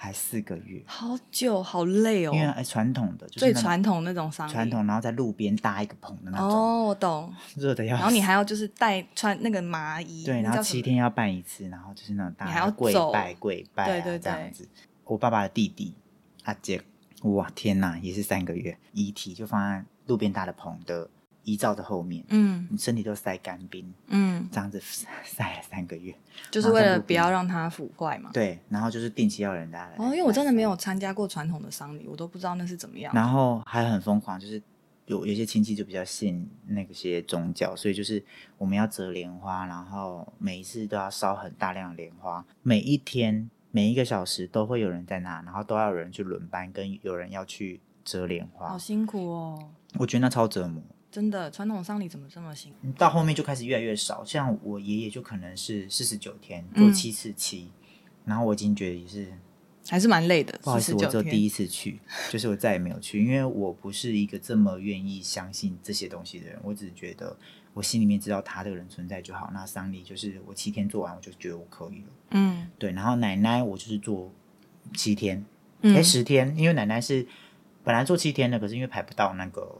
[0.06, 2.40] 还四个月，好久，好累哦因。
[2.40, 7.34] 为哎传统的就是最传统那种丧礼，传统，然后在路边搭一个棚的那种，哦，我懂。
[7.58, 8.00] 热的要死。
[8.00, 14.70] 然后你还要就是带穿那个麻衣，对，然后七天要办一次，然后就是那种大要家跪拜跪拜、啊、对对对这样子。
[15.06, 15.96] 我爸爸的弟弟
[16.44, 16.80] 阿杰，
[17.24, 21.10] 哇天哪，也是三个月，遗体就放在路边搭的棚的
[21.46, 24.78] 遗照的后面，嗯你身体都塞干冰，嗯，这样子
[25.24, 26.14] 晒了三个月。
[26.52, 28.30] 就是为了不要让它腐坏嘛。
[28.34, 29.96] 对，然后就是定期要人家来。
[29.98, 33.14] 哦，因为我真的来没有参加过传统的丧礼，我都不知道那是怎么样。
[33.14, 34.62] 然后还很疯狂，就是
[35.06, 38.22] 有有些亲戚就比较信那个些宗教，所以就是
[38.58, 48.78] 我们要折莲花，然后每一次都要烧很大量的莲花，每一天每一个小时都会有人在那，然后都要有人去轮班，跟有人要去折莲花好。
[48.78, 50.82] 辛苦哦，我觉得那超折磨。
[51.16, 52.92] 真的，传统丧礼怎么这么辛苦？
[52.98, 57.72] 到后面就开始越来越少，像我爷爷就可能是四十九天嗯做七次七，
[58.26, 59.32] 然后我已经觉得也是
[59.88, 60.60] 还是蛮累的。
[60.62, 66.60] 不好意思，我只有第一次去，就是我再也没有去，因为我不是一个这么愿意相信这些东西的人。
[66.62, 67.38] 我只是觉得
[67.74, 69.50] 我心里面知道他这个人存在就好。
[69.54, 72.08] 那丧礼就是我七天做完，我就觉得我可以了。
[72.32, 74.30] 嗯对，然后奶奶我就是做
[74.94, 75.46] 七天，
[75.80, 77.26] 嗯哎、十天，因为奶奶是
[77.86, 79.80] 本来做七天的，可是因为排不到那个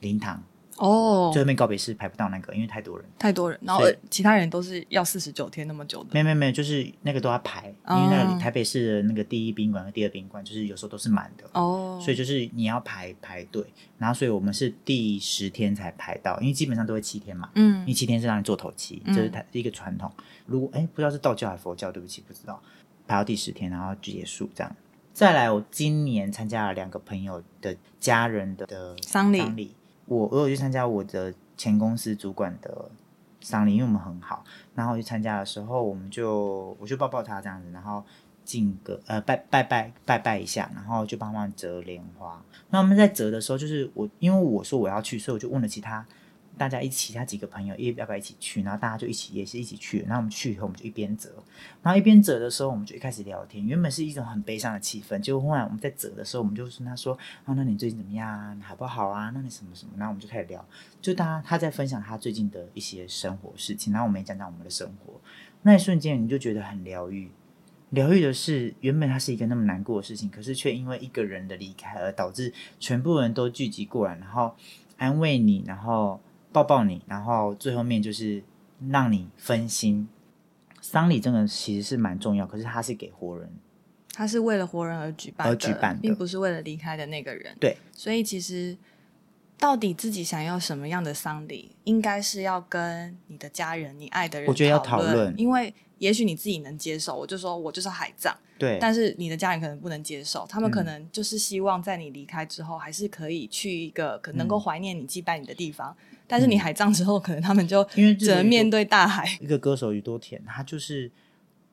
[0.00, 0.44] 灵堂，
[0.78, 3.06] 哦最，后面告别式排不到那个，因为太多人。
[3.18, 6.10] 太多人，然后所以呃其他人都是要四十九天那么久的。
[6.12, 11.44] 没有没有没有，就是那个都要排，因哦为那个台北市的那个第一宾馆和第二宾馆，就是有时候都是满的。
[11.52, 13.64] 哦，所以就是你要排排队，
[13.98, 20.10] 然后所以我们是第十天才排到，因为基本上都会七天嘛，嗯因嗯为七天是让你做头七，嗯这是它一个传统。
[20.46, 22.62] 如果哎不知道是道教还是佛教，对不起不知道，
[23.06, 24.76] 排到第十天然后就结束这样。
[25.12, 29.74] 再来，我今年参加了两个朋友的家人的的丧礼丧礼，
[30.08, 32.90] 我我有去参加我的前公司主管的
[33.40, 34.42] 丧礼，因为我们很好。
[34.74, 38.02] 然后去参加的时候，我们就我就抱抱他这样子，然后
[38.44, 42.42] 敬个呃拜拜拜拜拜一下，然后就帮忙折莲花。
[42.70, 46.04] 那我们在折的时候，就是我因为我说我要去，所以我就问了其他
[46.58, 50.00] 大家一起，他几个朋友要要不要一起去，然后大家就一起也是一起去。
[50.00, 51.30] 然后我们去以后，我们就一边折，
[51.82, 53.64] 然后一边折的时候，我们就一开始聊天。
[53.64, 57.16] 原本是一种很悲伤的气氛，结果后来我们在折的时候，我们就跟他说
[57.46, 58.58] ：“啊，那你最近怎么样啊？
[58.62, 59.30] 好不好啊？
[59.32, 60.62] 那你什么什么？”然后我们就开始聊，
[61.00, 65.20] 就他他在分享他最近的一些生活事情，然后我们也讲讲我们的生活。
[65.62, 67.30] 那一瞬间，你就觉得很疗愈。
[67.90, 74.54] 疗愈的是，原本它是一个那么难过的事情，可是却因为一个人的离开而导致全部人都聚集过来，然后
[74.98, 76.20] 安慰你，然后
[76.52, 78.42] 抱抱你，然后最后面就是
[78.88, 80.08] 让你分心。
[80.80, 83.50] 丧礼真的其实是蛮重要，可是它是给活人。
[84.12, 87.54] 它是为了活人而举办的，而举办的并不是为了离开的那个人。
[87.60, 88.76] 对，所以其实
[89.58, 105.96] 到底自己想要什么样的丧礼，应该是要跟你的家人、你爱的人，我觉得要讨讨论因为也许你自己能接受，我就说我就是海葬，对，但是你的家人可能不能接受，他们可嗯能就是希望在你离开之后，还是可以去一个可能够嗯怀念你、祭拜你的地方。
[106.28, 109.26] 但是你海葬之后，可能他们就因为只能面对大海。
[109.40, 111.10] 一个歌手宇多田，他就是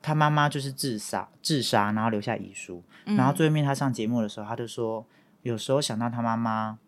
[0.02, 5.06] 他妈妈就是自杀，自杀，然后留下遗书，然后最后面他上节目的时候，他就说，
[5.42, 6.78] 有时候想到他妈妈，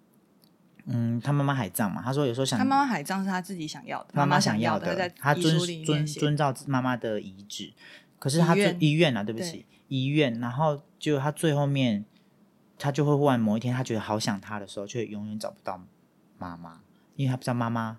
[0.86, 7.72] 嗯，他妈妈海葬嘛，他说有时候想他妈妈海葬是他自己想要的，妈妈想要的，他遵遵遵照妈妈的遗旨，
[8.18, 12.04] 可是他最遗愿遗愿啊，对不起，医院，然后就他最后面，
[12.78, 15.80] 他就会忽然某一天，他觉得好想他的时候，却永远找不到
[16.38, 16.80] 妈妈，
[17.18, 17.98] 因为他不知道妈妈，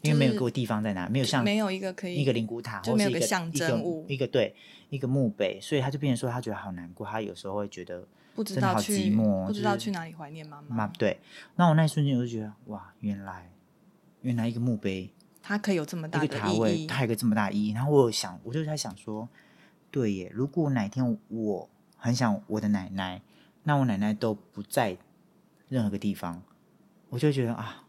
[0.00, 4.56] 因为没有给我地方在哪，没有像没有一个可以一个灵骨塔，就或是一个没有个象征物一个对
[4.88, 10.74] 一个墓碑，所以他就变成说，他觉得好难过，他有时候会觉得不知真的好道去寂寞不知就是道去哪里怀念妈妈。
[10.74, 11.20] 妈对，
[11.56, 13.50] 那我那一瞬间我就觉得哇，原来
[14.22, 16.86] 原来一个墓碑它可以有这么大的意义。
[16.86, 17.72] 它有一个这么大的意义。
[17.72, 19.28] 然后我有想，我就在想说，
[19.90, 23.20] 对耶，如果哪天我很想我的奶奶，
[23.64, 24.96] 那我奶奶都不在
[25.68, 26.42] 任何个地方，
[27.10, 27.84] 我就会觉得啊，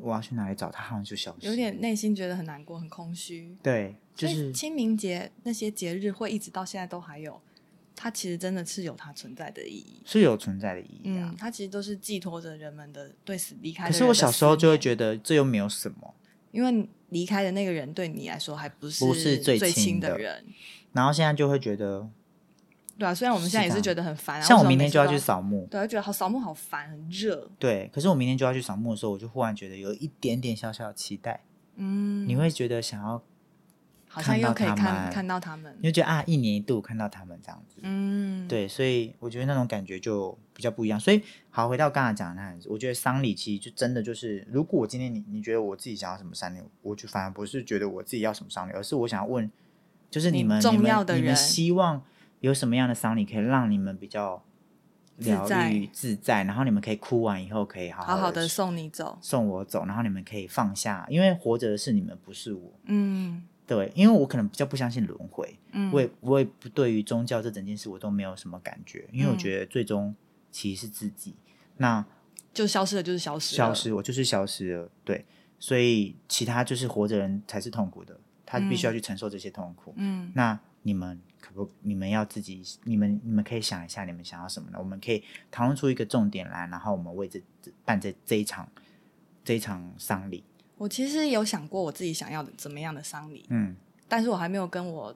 [0.00, 1.46] 我要去哪里找他，好像就消失。
[1.46, 3.56] 有点内心觉得很难过、很空虚。
[3.62, 7.40] 对，就是清明节那些节日会一直到现在都还有，
[7.94, 10.00] 它其实真的是有它存在的意义。
[10.04, 11.36] 是有存在的意义啊嗯，。
[11.36, 16.14] 它其实都是寄托着人们的对死离开的可是我小时候就会，觉得这又没有什么，
[16.52, 20.44] 因为离开的那个人对你来说还不是不是最最亲的人，
[20.92, 22.08] 然后现在就会觉得，
[22.98, 23.14] 对啊。
[23.14, 27.48] 虽然我们现在也是觉得很烦啊，像我明天就要去扫墓，对，就觉得好扫墓好烦，很热。
[27.58, 31.44] 对，可是我明天就要去扫墓的时候，我就忽然觉得有一点点小小的期待，
[31.76, 33.22] 嗯，你会觉得想要，
[34.08, 40.98] 好像又可以看到他看到他们你，就觉得啊，一年一度看到他们这样子，嗯，对，所以我觉得那种感觉就比较不一样。
[40.98, 49.48] 所以好，回到刚才讲的那样子，我觉得丧礼其实就真的就是，如果我今天你你觉得我自己想要什么丧礼，我就反而不是觉得我自己要什么丧礼，而是我想要问，
[50.10, 52.02] 就是你们你们你们希望
[52.40, 54.42] 有什么样的丧礼可以让你们比较
[55.16, 59.18] 疗愈自在，然后你们可以哭完以后可以好好好的的送你走。
[59.20, 62.72] 送我走，然后你们可以放下，因为活着的是你们，不是我。
[62.84, 63.42] 嗯。
[63.66, 70.16] 对，因为我可能比较不相信轮回，嗯，我也我也不对于宗教这整件事我都没有什么感觉，因为我嗯觉得最终
[70.50, 71.36] 其实是自己，
[71.76, 72.02] 那
[72.54, 75.26] 就消失了，就是消失了，消失我就是消失了，对，
[75.58, 79.92] 所以其他就是活着人才是痛苦的，他必须要去承受这些痛苦。
[79.98, 80.32] 嗯。
[80.34, 84.78] 那你们可不，你们要自己，你们你们可以想一下，你们想要什么呢？
[84.78, 88.66] 我们可以讨论出一个重点来，然后我们为这这办这这一场
[89.44, 90.42] 这一场丧礼。
[90.78, 93.76] 我其实有想过我自己想要的怎么样的丧礼，嗯
[94.08, 95.14] 但是我还没有跟我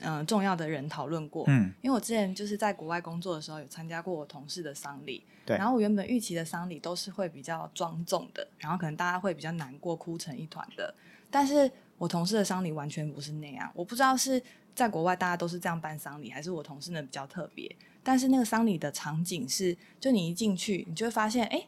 [0.00, 1.44] 嗯、呃重要的人讨论过。
[1.48, 10.94] 嗯因为我之前就是在国外工作的时候，有参加过我同事的丧礼，对然后我原本预期的丧礼都是会比较庄重的，然后可能大家会比较难过、哭成一团的。
[11.30, 14.42] 但是我同事的丧礼完全不是那样，我不知道是
[14.74, 17.74] 在国外大家都是这样办丧礼，还是我同事呢比较特别。
[18.02, 21.64] 但是那个丧礼的场景是，就你一进去，你就会发现，哎，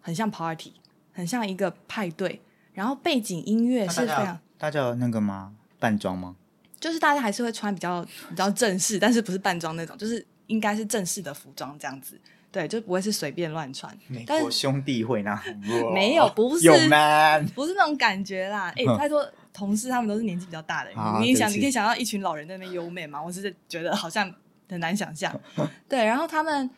[0.00, 0.74] 很像 party，
[1.12, 2.40] 很像一个派对，
[2.72, 4.38] 然后背景音乐是非常。
[4.56, 5.54] 大家有那个吗？
[5.78, 6.36] 扮装吗？
[6.78, 12.20] 就是大家还是会穿比较比较正式，但是不是扮装那种，就是应该是正式的服装这样子。
[12.52, 15.42] 对，就不会是随便乱穿，美国兄弟会那
[15.92, 18.72] 没有不是有 man 不是那种感觉啦。
[18.76, 20.90] 哎、哼拜托，同事他们都是年纪比较大的
[21.20, 23.22] 你你想，你可以想到一群老人在那边优美吗？
[23.22, 24.30] 我是觉得 好像
[24.68, 25.32] 很难想象。
[25.88, 26.68] 对，然后他们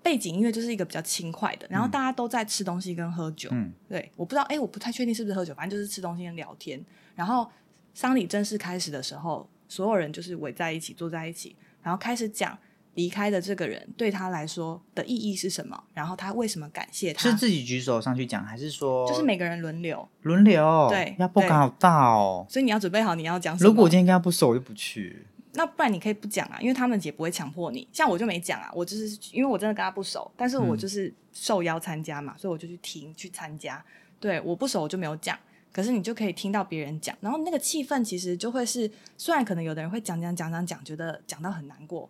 [0.00, 3.50] 背景音乐就是一个比较轻快的，然后大家都在吃东西跟喝酒。
[3.52, 6.80] 嗯对，我不知道，哎，我不太确定是不是喝酒，反正就是吃东西跟聊天。
[7.16, 7.50] 然后
[7.92, 12.56] 丧礼正式开始的时候，所有人就是围在一起，坐在一起，然后开始讲
[12.94, 20.88] 离开的这个人对他来说的意义是什么，然后他为什么感谢他，是自己举手上去讲，还是说就是每个人轮流，轮流？
[20.90, 22.46] 对压迫感好大哦。
[22.48, 23.68] 所以你要准备好你要讲什么。
[23.68, 25.26] 如果我今天跟他不熟，我就不去。
[25.52, 27.86] 那不然你可以不讲啊，因为他们也不会强迫你。
[27.92, 33.84] 像我就没讲啊，我就是因为我真的跟他不熟，但是我嗯就是受邀参加嘛，所以我就去听去参加。
[34.20, 35.36] 对，我不熟我就没有讲，
[35.72, 42.08] 可是你就可以听到别人讲，然后那个气氛其实就会是，虽然可能有的人会讲讲讲讲讲，觉得讲到很难过，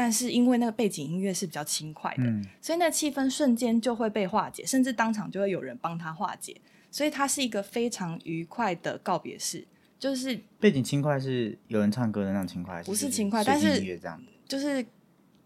[0.00, 6.58] 但是因为那个背景音乐是比较轻快的，嗯，所以那个气氛瞬间就会被化解，甚至当场就会有人帮他化解，
[6.90, 9.62] 所以它是一个非常愉快的告别式，
[9.98, 14.18] 就是背景轻快是有人唱歌的那种轻快，不是轻快但是音乐这样。
[14.48, 14.82] 就是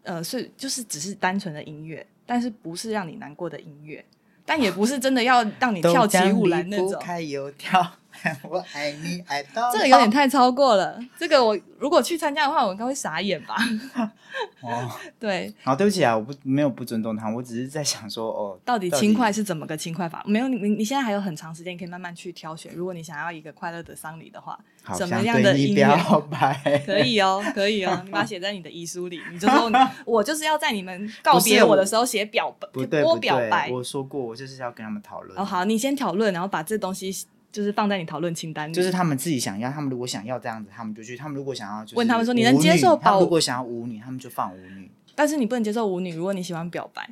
[0.04, 4.04] 呃，是就是只是单纯的音乐，但是不是让你难过的音乐，
[4.46, 6.96] 但也不是真的要让你跳起舞来那种。
[7.02, 7.84] 开油条，
[8.48, 13.56] 我爱你爱到这个有点太超过了，这个我如果去参加的话，我应该会傻眼吧？
[14.62, 14.90] 哦。
[15.18, 20.22] 对，好，对不起啊，我不没有不尊重他，我只是在想说，哦，到底轻快是怎么个轻快法？
[20.26, 22.72] 没有，你你现在还有很长时间可以慢慢去挑选。
[22.74, 26.82] 如果你想要一个快乐的丧礼的话，好什么样的音乐表白？
[26.86, 33.70] 可以哦，可以哦，你把它写在你的遗书里，你就说你 我就是要在你们告别我的时候写表不对播不对表白，。
[33.70, 35.38] 我说过，我就是要跟他们讨论。
[35.38, 37.10] 哦，好，你先讨论，然后把这东西
[37.54, 38.74] 就是放在你讨论清单里。
[38.74, 44.90] 就是他们自己想要，他们如果想要这样子，他们就去；他们如果想要，就是问他们说你能接受保他们如果想要舞女，他们就放舞女。
[45.14, 47.08] 但是你不能接受舞女，如果你喜欢表白。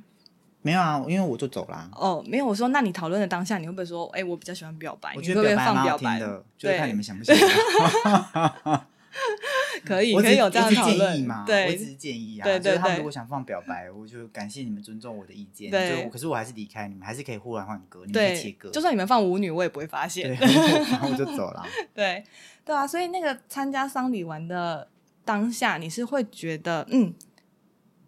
[0.62, 1.88] 没有啊，因为我就走啦。
[1.92, 5.12] 哦，没有，我说那你讨论的当下，你会不会说，哎、我比较喜欢表白？
[5.14, 6.10] 我你会不会觉得表白蛮放表白？
[6.10, 7.46] 好听的，就是看你们想不想要。
[9.84, 12.44] 可以，可以有这样讨论建议嘛，我只对是建议啊。
[12.44, 15.70] 对对对就是他们如果想放表白，我就感谢你们尊重我的意见。
[15.70, 20.28] 对就可是我还是离开，你们还是可以忽然换歌，你们可以切对歌。，就算你们放舞女，我也不会发现。
[20.28, 20.46] 对，
[20.90, 21.64] 然后我就走了。
[21.94, 22.24] 对
[22.64, 24.88] 对啊，所以那个参加丧礼完的
[25.24, 27.12] 当下，你是会觉得，嗯，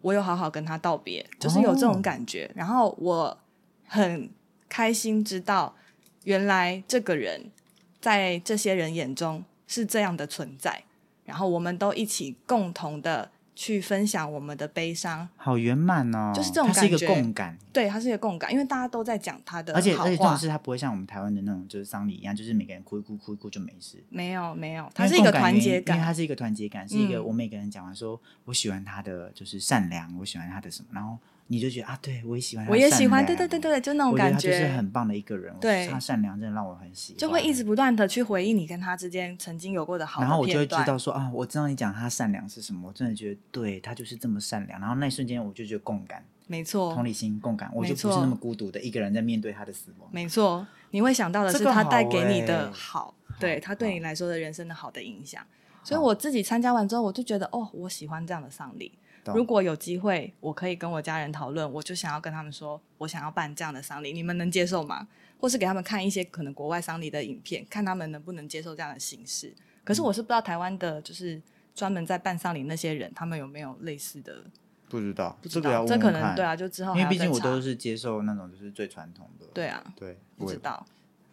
[0.01, 2.49] 我有好好跟他道别，就是有这种感觉。
[2.55, 3.37] 然后我
[3.85, 4.29] 很
[4.69, 5.75] 开心知道，
[6.23, 7.51] 原来这个人
[7.99, 10.83] 在这些人眼中是这样的存在，
[11.25, 17.13] 然后我们都一起共同的去分享我们的悲伤，好圆满哦，就是这种它是一个感觉。
[17.21, 20.09] 共感，对，它是一个共感，因为大家都在讲他的而且好话。
[20.09, 24.03] 而且重点，是它不会像我们台湾的那种就是丧礼一样，就是每个人哭一哭哭一哭就没事。
[24.09, 27.25] 没有没有，它是一个团结感，因为它是一个团结感，是一个嗯。
[27.25, 31.17] 我每个人讲完说，我喜欢他的就是善良，我喜欢他的什么，然后
[31.47, 44.79] 你就觉得啊，对我也喜欢我也喜欢，对对对对，就那种感觉得他就是很棒的一个人，对他善良真的让我很喜欢，就会一直不断的去回忆你跟他之间曾经有过的好的然后我就会知道说啊，我知道你讲他善良是什么，我真的觉得对他就是这么善良。
[44.79, 50.09] 然后那一瞬间我就觉得共感、没错同，理心、共感，我就不是那么孤独的一个人在面对他的死亡。
[50.11, 55.45] 没错，你会想到的是他带给你的欸好，对他对你来说的人生的好的影响。
[55.83, 58.91] 所以我自己参加完之后，我就觉得哦，我喜欢这样的丧礼。
[59.25, 65.07] 懂如果有机会，我可以跟我家人讨论，我就想要跟他们说，我想要办这样的丧礼，你们能接受吗？
[65.39, 69.53] 或是给他们看一些可能国外丧礼的影片，看他们能不能接受这样的形式。
[69.83, 71.41] 可是我是不知道台湾的，就是
[71.73, 74.43] 专门在办丧礼那些人，他们有没有类似的？
[74.87, 79.45] 不知道，不知这个这可能对啊，就之后因为毕竟我都是接受那种就是最传统的。
[79.53, 80.85] 对啊，对，不知道。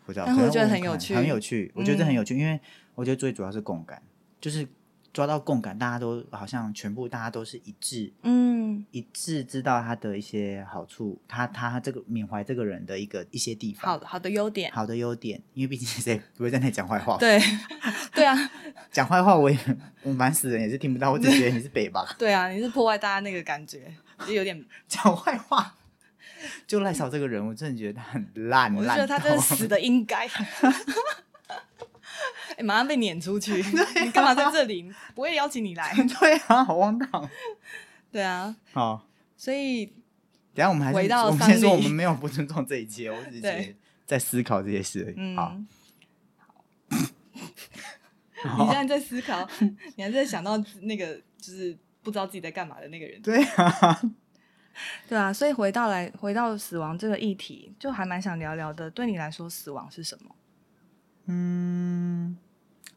[0.04, 1.70] 不知道，但是我觉得很有趣很有趣。
[1.76, 2.58] 我觉得这很嗯有趣，因为
[2.96, 4.02] 我觉得最主要是共感，
[4.40, 4.66] 就是
[5.12, 17.38] 抓到共感，大家都好像全部大家都是一致，嗯，一致知道他的一些好处，他他这个缅怀这个人的一个一些地方，好好的优点，好的优点，因为毕竟谁不会在那里讲坏话，对
[18.14, 18.36] 对啊，
[18.90, 19.58] 讲坏话我也
[20.02, 23.94] 我蛮死人也是听不到，我只觉得你是北吧， 对啊，你是破坏大家那个感觉，
[24.26, 25.74] 就有点，讲坏话。
[26.66, 30.28] 就赖少这个人，我真的觉得他很烂，烂我觉得他真的死的应该。
[32.56, 33.54] 哎、马上被撵出去！
[34.04, 34.92] 你干嘛在这里？
[35.14, 35.94] 不会邀请你来。
[36.20, 37.28] 对啊，好荒唐。
[38.12, 39.86] 对啊，好，所以
[40.54, 45.14] 等下我们还是回到我们先说，我们没有不尊重这一切，我只是在思考这些事而已。
[45.16, 45.56] 嗯，好，
[48.58, 49.48] 你现在在思考，
[49.96, 53.22] 你还在想到那个就是不知道自己在干嘛的那个人。
[53.22, 54.00] 对啊，
[55.08, 58.90] 对啊，所以回到来回到死亡这个议题，就还蛮想聊聊的。
[58.90, 60.34] 对你来说，死亡是什么？
[61.26, 62.36] 嗯，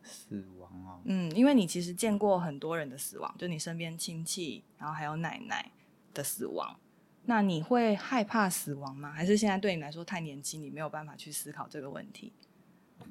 [0.04, 5.72] 死亡哦，嗯，因为你其实见过很多人的死亡，就你身边亲戚，然后还有奶奶
[6.14, 6.80] 的死亡。
[7.26, 9.12] 那你会害怕死亡吗？
[9.12, 12.32] 还是现在对你来说太年轻，你没有办法去思考这个问题？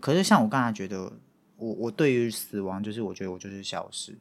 [0.00, 1.12] 可是像我刚才觉得，
[1.56, 4.16] 我我对于死亡，就是我觉得我就是消失。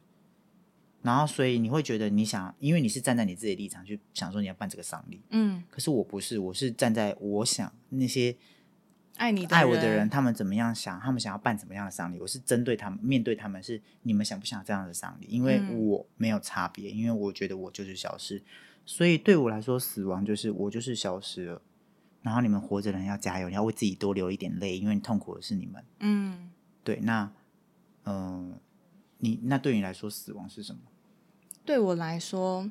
[1.02, 8.34] 然后，所以你会觉得你想，因为你是站在你自己的立场去想说你要办这个丧礼，嗯，可是我不是，我是站在我想那些
[9.16, 15.26] 爱你的爱我的人，他们怎么样想，他们想要办怎么样的丧礼，我是针对他们，面对他们是你们想不想这样的丧礼？
[15.28, 18.42] 因为嗯我没有差别，因为我觉得我就是消失，
[18.84, 21.62] 所以对我来说，死亡就是我就是消失了。
[22.22, 25.84] 然后你们活着的人要加油，你要为自己多流一点泪，因为你痛苦的是你们。
[26.00, 26.50] 嗯，
[26.82, 27.30] 对，那
[28.04, 28.60] 嗯、呃
[29.18, 30.80] 你那对你来说，死亡是什么？
[31.64, 32.70] 对我来说，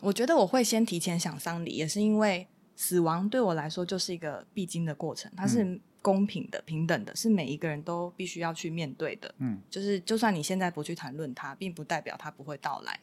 [0.00, 2.48] 我觉得我会先提前想丧礼，也是因为
[2.80, 9.34] 死亡对我来说就是一个必经的过程，它是公平的、平等的，是每一个人都必须要去面对的。
[9.36, 12.98] 嗯，就是就算你现在不去谈论它，并不代表它不会到来。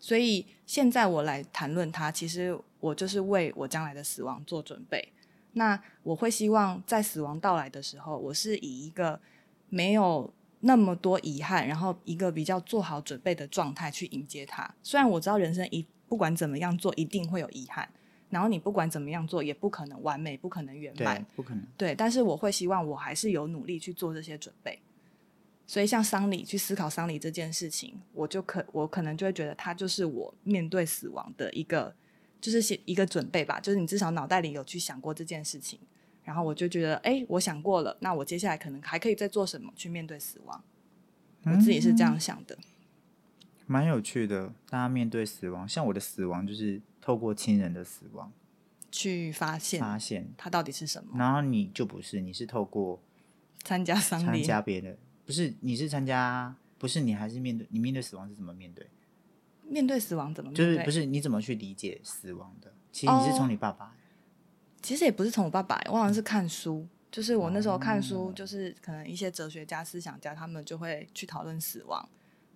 [0.00, 5.12] 所以现在我来谈论它，其实我就是为我将来的死亡做准备。
[5.52, 9.20] 那我会希望在死亡到来的时候，我是以一个
[9.68, 14.74] 没有那么多遗憾，然后一个比较做好准备的状态去迎接它。
[14.82, 17.86] 虽然我知道人生一不管怎么样做，一定会有遗憾，
[18.30, 21.64] 然后你不管怎么样做，也不可能完美，不可能圆满对。，不可能。
[21.76, 24.78] 对，但是我会希望我还是有努力去做这些准备。
[25.66, 31.94] 所以像丧礼，去思考丧礼这件事情，我就可我可能就会觉得它就是我面对死亡的一个，
[32.40, 33.60] 就是些一个准备吧。
[33.60, 35.78] 就是你至少脑袋里有去想过这件事情，
[36.24, 40.62] 然后我就觉得，哎，我想过了，那我接下来可能还可以再做什么去面对死亡。
[41.44, 42.56] 我自己是这样想的。
[43.66, 44.52] 蛮有趣的。
[44.70, 48.30] 大家面对死亡，像我的死亡就是透过亲人的死亡
[48.92, 53.00] 去发现发现，它到底是什么，然后你就不是，你是透过
[53.64, 54.94] 参加丧参礼，加别的，
[55.24, 58.86] 不是你是参加，不是你还是面对你面对死亡是怎么面对？
[59.62, 60.52] 面对死亡怎么？
[60.52, 62.70] 就是不是你怎么去理解死亡的？
[62.92, 63.96] 其实你是哦从你爸爸，
[64.82, 66.86] 其实也不是从我爸爸，我好像是看书。
[67.10, 72.06] 就是我那时候看哦书，就是可能一些哲学家、思想家，他们就会去讨论死亡，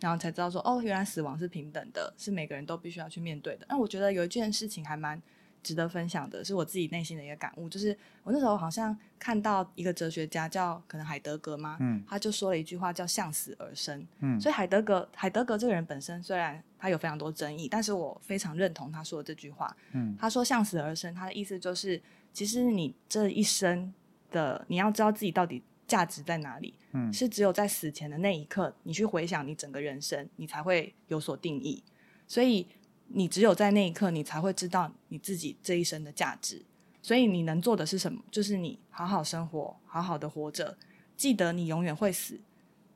[0.03, 3.66] 然后才知道说，哦，原来死亡是平等的，是每个人都必须要去面对的。
[3.68, 5.20] 那我觉得有一件事情还蛮
[5.62, 14.05] 值得分享的，是我自己内心的一个感悟，就是我那时候好像看到一个哲学家叫可能海德格嘛，嗯他就说了一句话叫“向死而生”。
[14.18, 19.74] 嗯所以海德格海德格这个人本身虽然他有非常多争议，但是我非常认同他说的这句话。
[19.92, 23.94] 嗯他说“向死而生”，他的意思就是，其实你这一生
[24.32, 25.62] 的，你要知道自己到底
[25.93, 26.72] 价值在哪里？
[26.93, 31.82] 嗯是只有在死前的那一刻，你去回想你整个人生，你才会有所定义。
[32.26, 32.66] 所以
[33.09, 36.64] 你只有在那一刻，你才会知道你自己这一生的价值。
[37.03, 38.22] 所以你能做的是什么？
[38.30, 40.78] 就是你好好生活，好好的活着，
[41.14, 42.40] 记得你永远会死，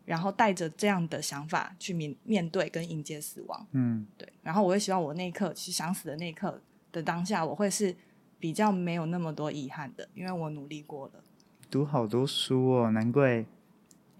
[0.06, 3.66] 然后带着这样的想法去面面对跟迎接死亡。
[3.72, 7.94] 嗯对，然后我会希望我那一刻，其实想死的那一刻的当下，我会是
[8.38, 11.24] 比较没有那么多遗憾的，因为我努力过了。
[11.70, 13.44] 读好多书哦，难怪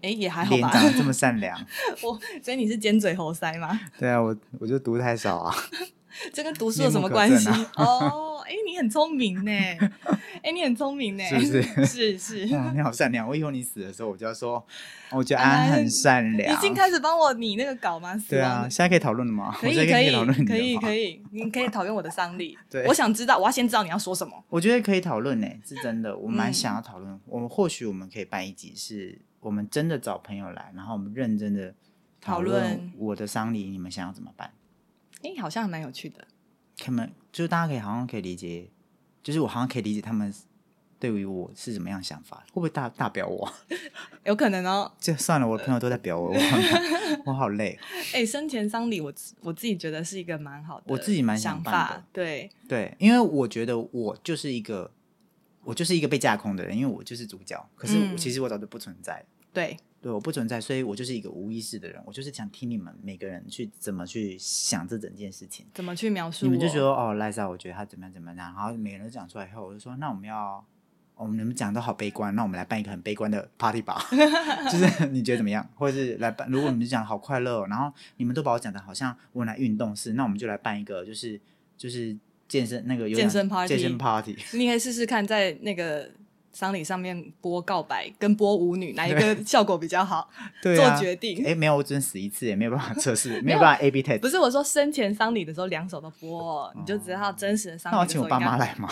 [0.01, 0.57] 哎，也还好吧。
[0.57, 1.57] 脸长得这么善良。
[2.03, 3.79] 我所以你是尖嘴猴腮吗？
[3.97, 5.55] 对啊，我我就读太少啊。
[6.33, 7.49] 这跟读书有什么关系？
[7.75, 9.51] 哦，哎，你很聪明呢，
[10.41, 11.61] 哎，你很聪明呢， 是不是
[12.17, 12.17] 是
[12.47, 13.27] 是，哇， 你好善良！
[13.27, 14.65] 我以后你死的时候，我就要说，
[15.11, 16.55] 我觉得安安很善你良。
[16.55, 18.15] 已经开始帮我拟那个稿吗？
[18.29, 19.53] 对啊，现在可以讨论了吗？
[19.59, 22.57] 可以可以以讨论可以可以，你可以讨论我的丧礼。
[22.69, 24.41] 对我想知道，我要先知道你要说什么。
[24.47, 27.19] 我觉得可以讨论呢，是真的，我蛮嗯想要讨论。
[27.25, 31.73] 我们或许我们可以办一集，是我们真的找朋友来，然后我们认真的
[32.21, 34.51] 讨论论我的丧礼，你们想要怎么办？
[35.23, 36.25] 哎，好像还蛮有趣的。
[36.77, 38.69] 他们就是大家可以好像可以理解，
[39.23, 40.33] 就是我好像可以理解他们
[40.99, 43.51] 对于我是怎么样想法，会不会大大表我？
[44.25, 44.91] 有可能哦。
[44.99, 46.57] 就算了，我的朋友都在表我，我好
[47.25, 47.77] 我好累。
[48.13, 52.07] 哎，生前丧礼，我自我自己觉得是一个蛮好的，我自己蛮想想办的法。
[52.11, 54.91] 对，对，因为我觉得我就是一个，
[55.63, 57.69] 我就是一个被架空的人，因为我就是主角。
[57.75, 59.23] 可是其实我早就不存在，
[59.53, 62.01] 对，对，我不存在，所以我就是一个无意识的人。
[62.05, 65.65] 我就是想听你们每个人去怎么去想这整件事情。
[65.73, 66.45] 怎么去描述？
[66.45, 70.65] 你们就说哦，赖莎，我觉得他怎么样怎么样，然后每个人都讲出来以后，我就说那我们要，
[71.15, 74.01] 哦，你们讲都好悲观，那我们来办一个很悲观的 party 吧，
[74.71, 75.69] 就是 你觉得怎么样？
[75.75, 81.37] 或者是来办，如果你们讲好快乐、哦，然后你们都把我讲的好像我来运动似，那我们就来办一个就是
[81.77, 86.09] 就是健身那个健身 party 健身 party， 你可以试试看，在那个
[86.57, 90.27] 丧礼上面播告白跟播舞女哪一个效果比较好，
[90.63, 91.45] 对啊做决定。
[91.45, 94.21] 哎，没有，我只能死一次，也没有办法测试， 没有办法 A B test。
[94.21, 98.39] 不是我说生前丧礼的时候两手都播，你就知道真实的丧礼那我请我爸。
[98.39, 98.89] 妈来吗？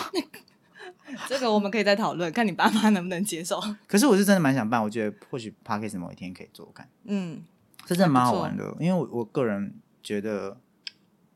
[1.28, 3.60] 这个我们可以再讨论，看你爸妈能不能接受。
[3.88, 6.88] 可是我是真的蛮想办，我觉得或许 p a r k e s 某一天可以做看。
[7.04, 7.42] 嗯，
[7.84, 10.56] 这真的蛮好玩的，因为我我个人觉得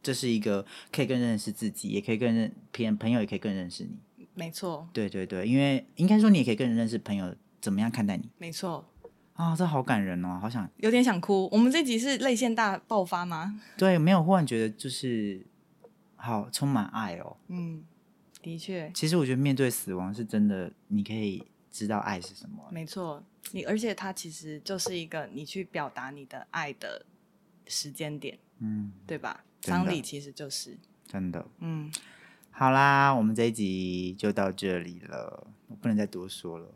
[0.00, 3.98] 这是一个可以更认识自己，也可以更认朋朋友，也可以更认识你。
[4.40, 8.82] 没错，对对对，因为应该说你也可以更认识朋友怎么样看待你没错，
[9.34, 11.46] 啊、这好感人哦，好想有点想哭。
[11.52, 13.60] 我们这集是泪腺大爆发吗？
[13.76, 15.44] 对，没有忽然觉得就是
[16.16, 17.36] 好充满爱哦。
[17.48, 17.84] 嗯，
[18.40, 22.64] 的确，其实我觉得面对死亡是真的，你可以知道爱是什么。
[22.70, 23.22] 没错。
[23.52, 27.04] 你而且它其实就是一个你去表达你的爱的
[27.66, 29.44] 时间点，嗯，对吧？
[29.62, 31.44] 丧礼其实就是，真的。
[31.58, 31.90] 嗯，
[32.50, 36.66] 好啦，我们这一集就到这里了，我不能再多说了。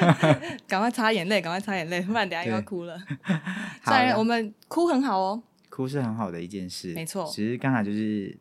[0.66, 2.98] 赶快擦眼泪，赶快擦眼泪，不然等下又要哭了。
[3.82, 8.34] 好啦虽然我们哭很好哦，哭是很好的一件事，没错只是刚才就是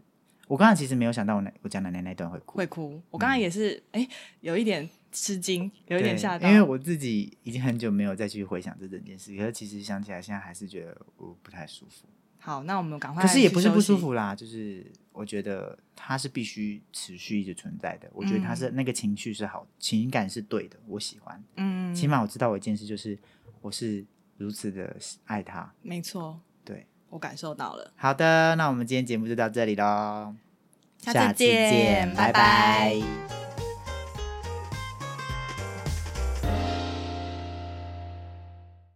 [0.47, 3.01] 我刚才其实没有想到我奶我讲奶奶那段会哭，会哭。
[3.11, 4.07] 我刚才也是，哎、
[4.39, 12.07] 有一点吃惊，有一点对吓到，因为我自己已经很久没有再去回想这整件事，可是其实想起来，现在还是觉得我不太舒服。
[12.41, 13.21] 好，那我们赶快。
[13.21, 14.89] 可是也不是不舒，服啦，就是
[15.19, 18.09] 我觉得它是必须持续一直存在的。
[18.13, 21.43] 我觉得它是、那个情绪是好，情感是对的，我喜欢。
[21.57, 23.19] 嗯，起码我知道我一件事，就是
[23.59, 24.05] 我是
[24.37, 24.95] 如此的
[25.25, 25.69] 爱他。
[25.81, 27.91] 没错，对，我感受到了。
[27.97, 30.33] 好的，那我们今天节目就到这里喽，
[30.99, 33.48] 下次见见，拜拜拜拜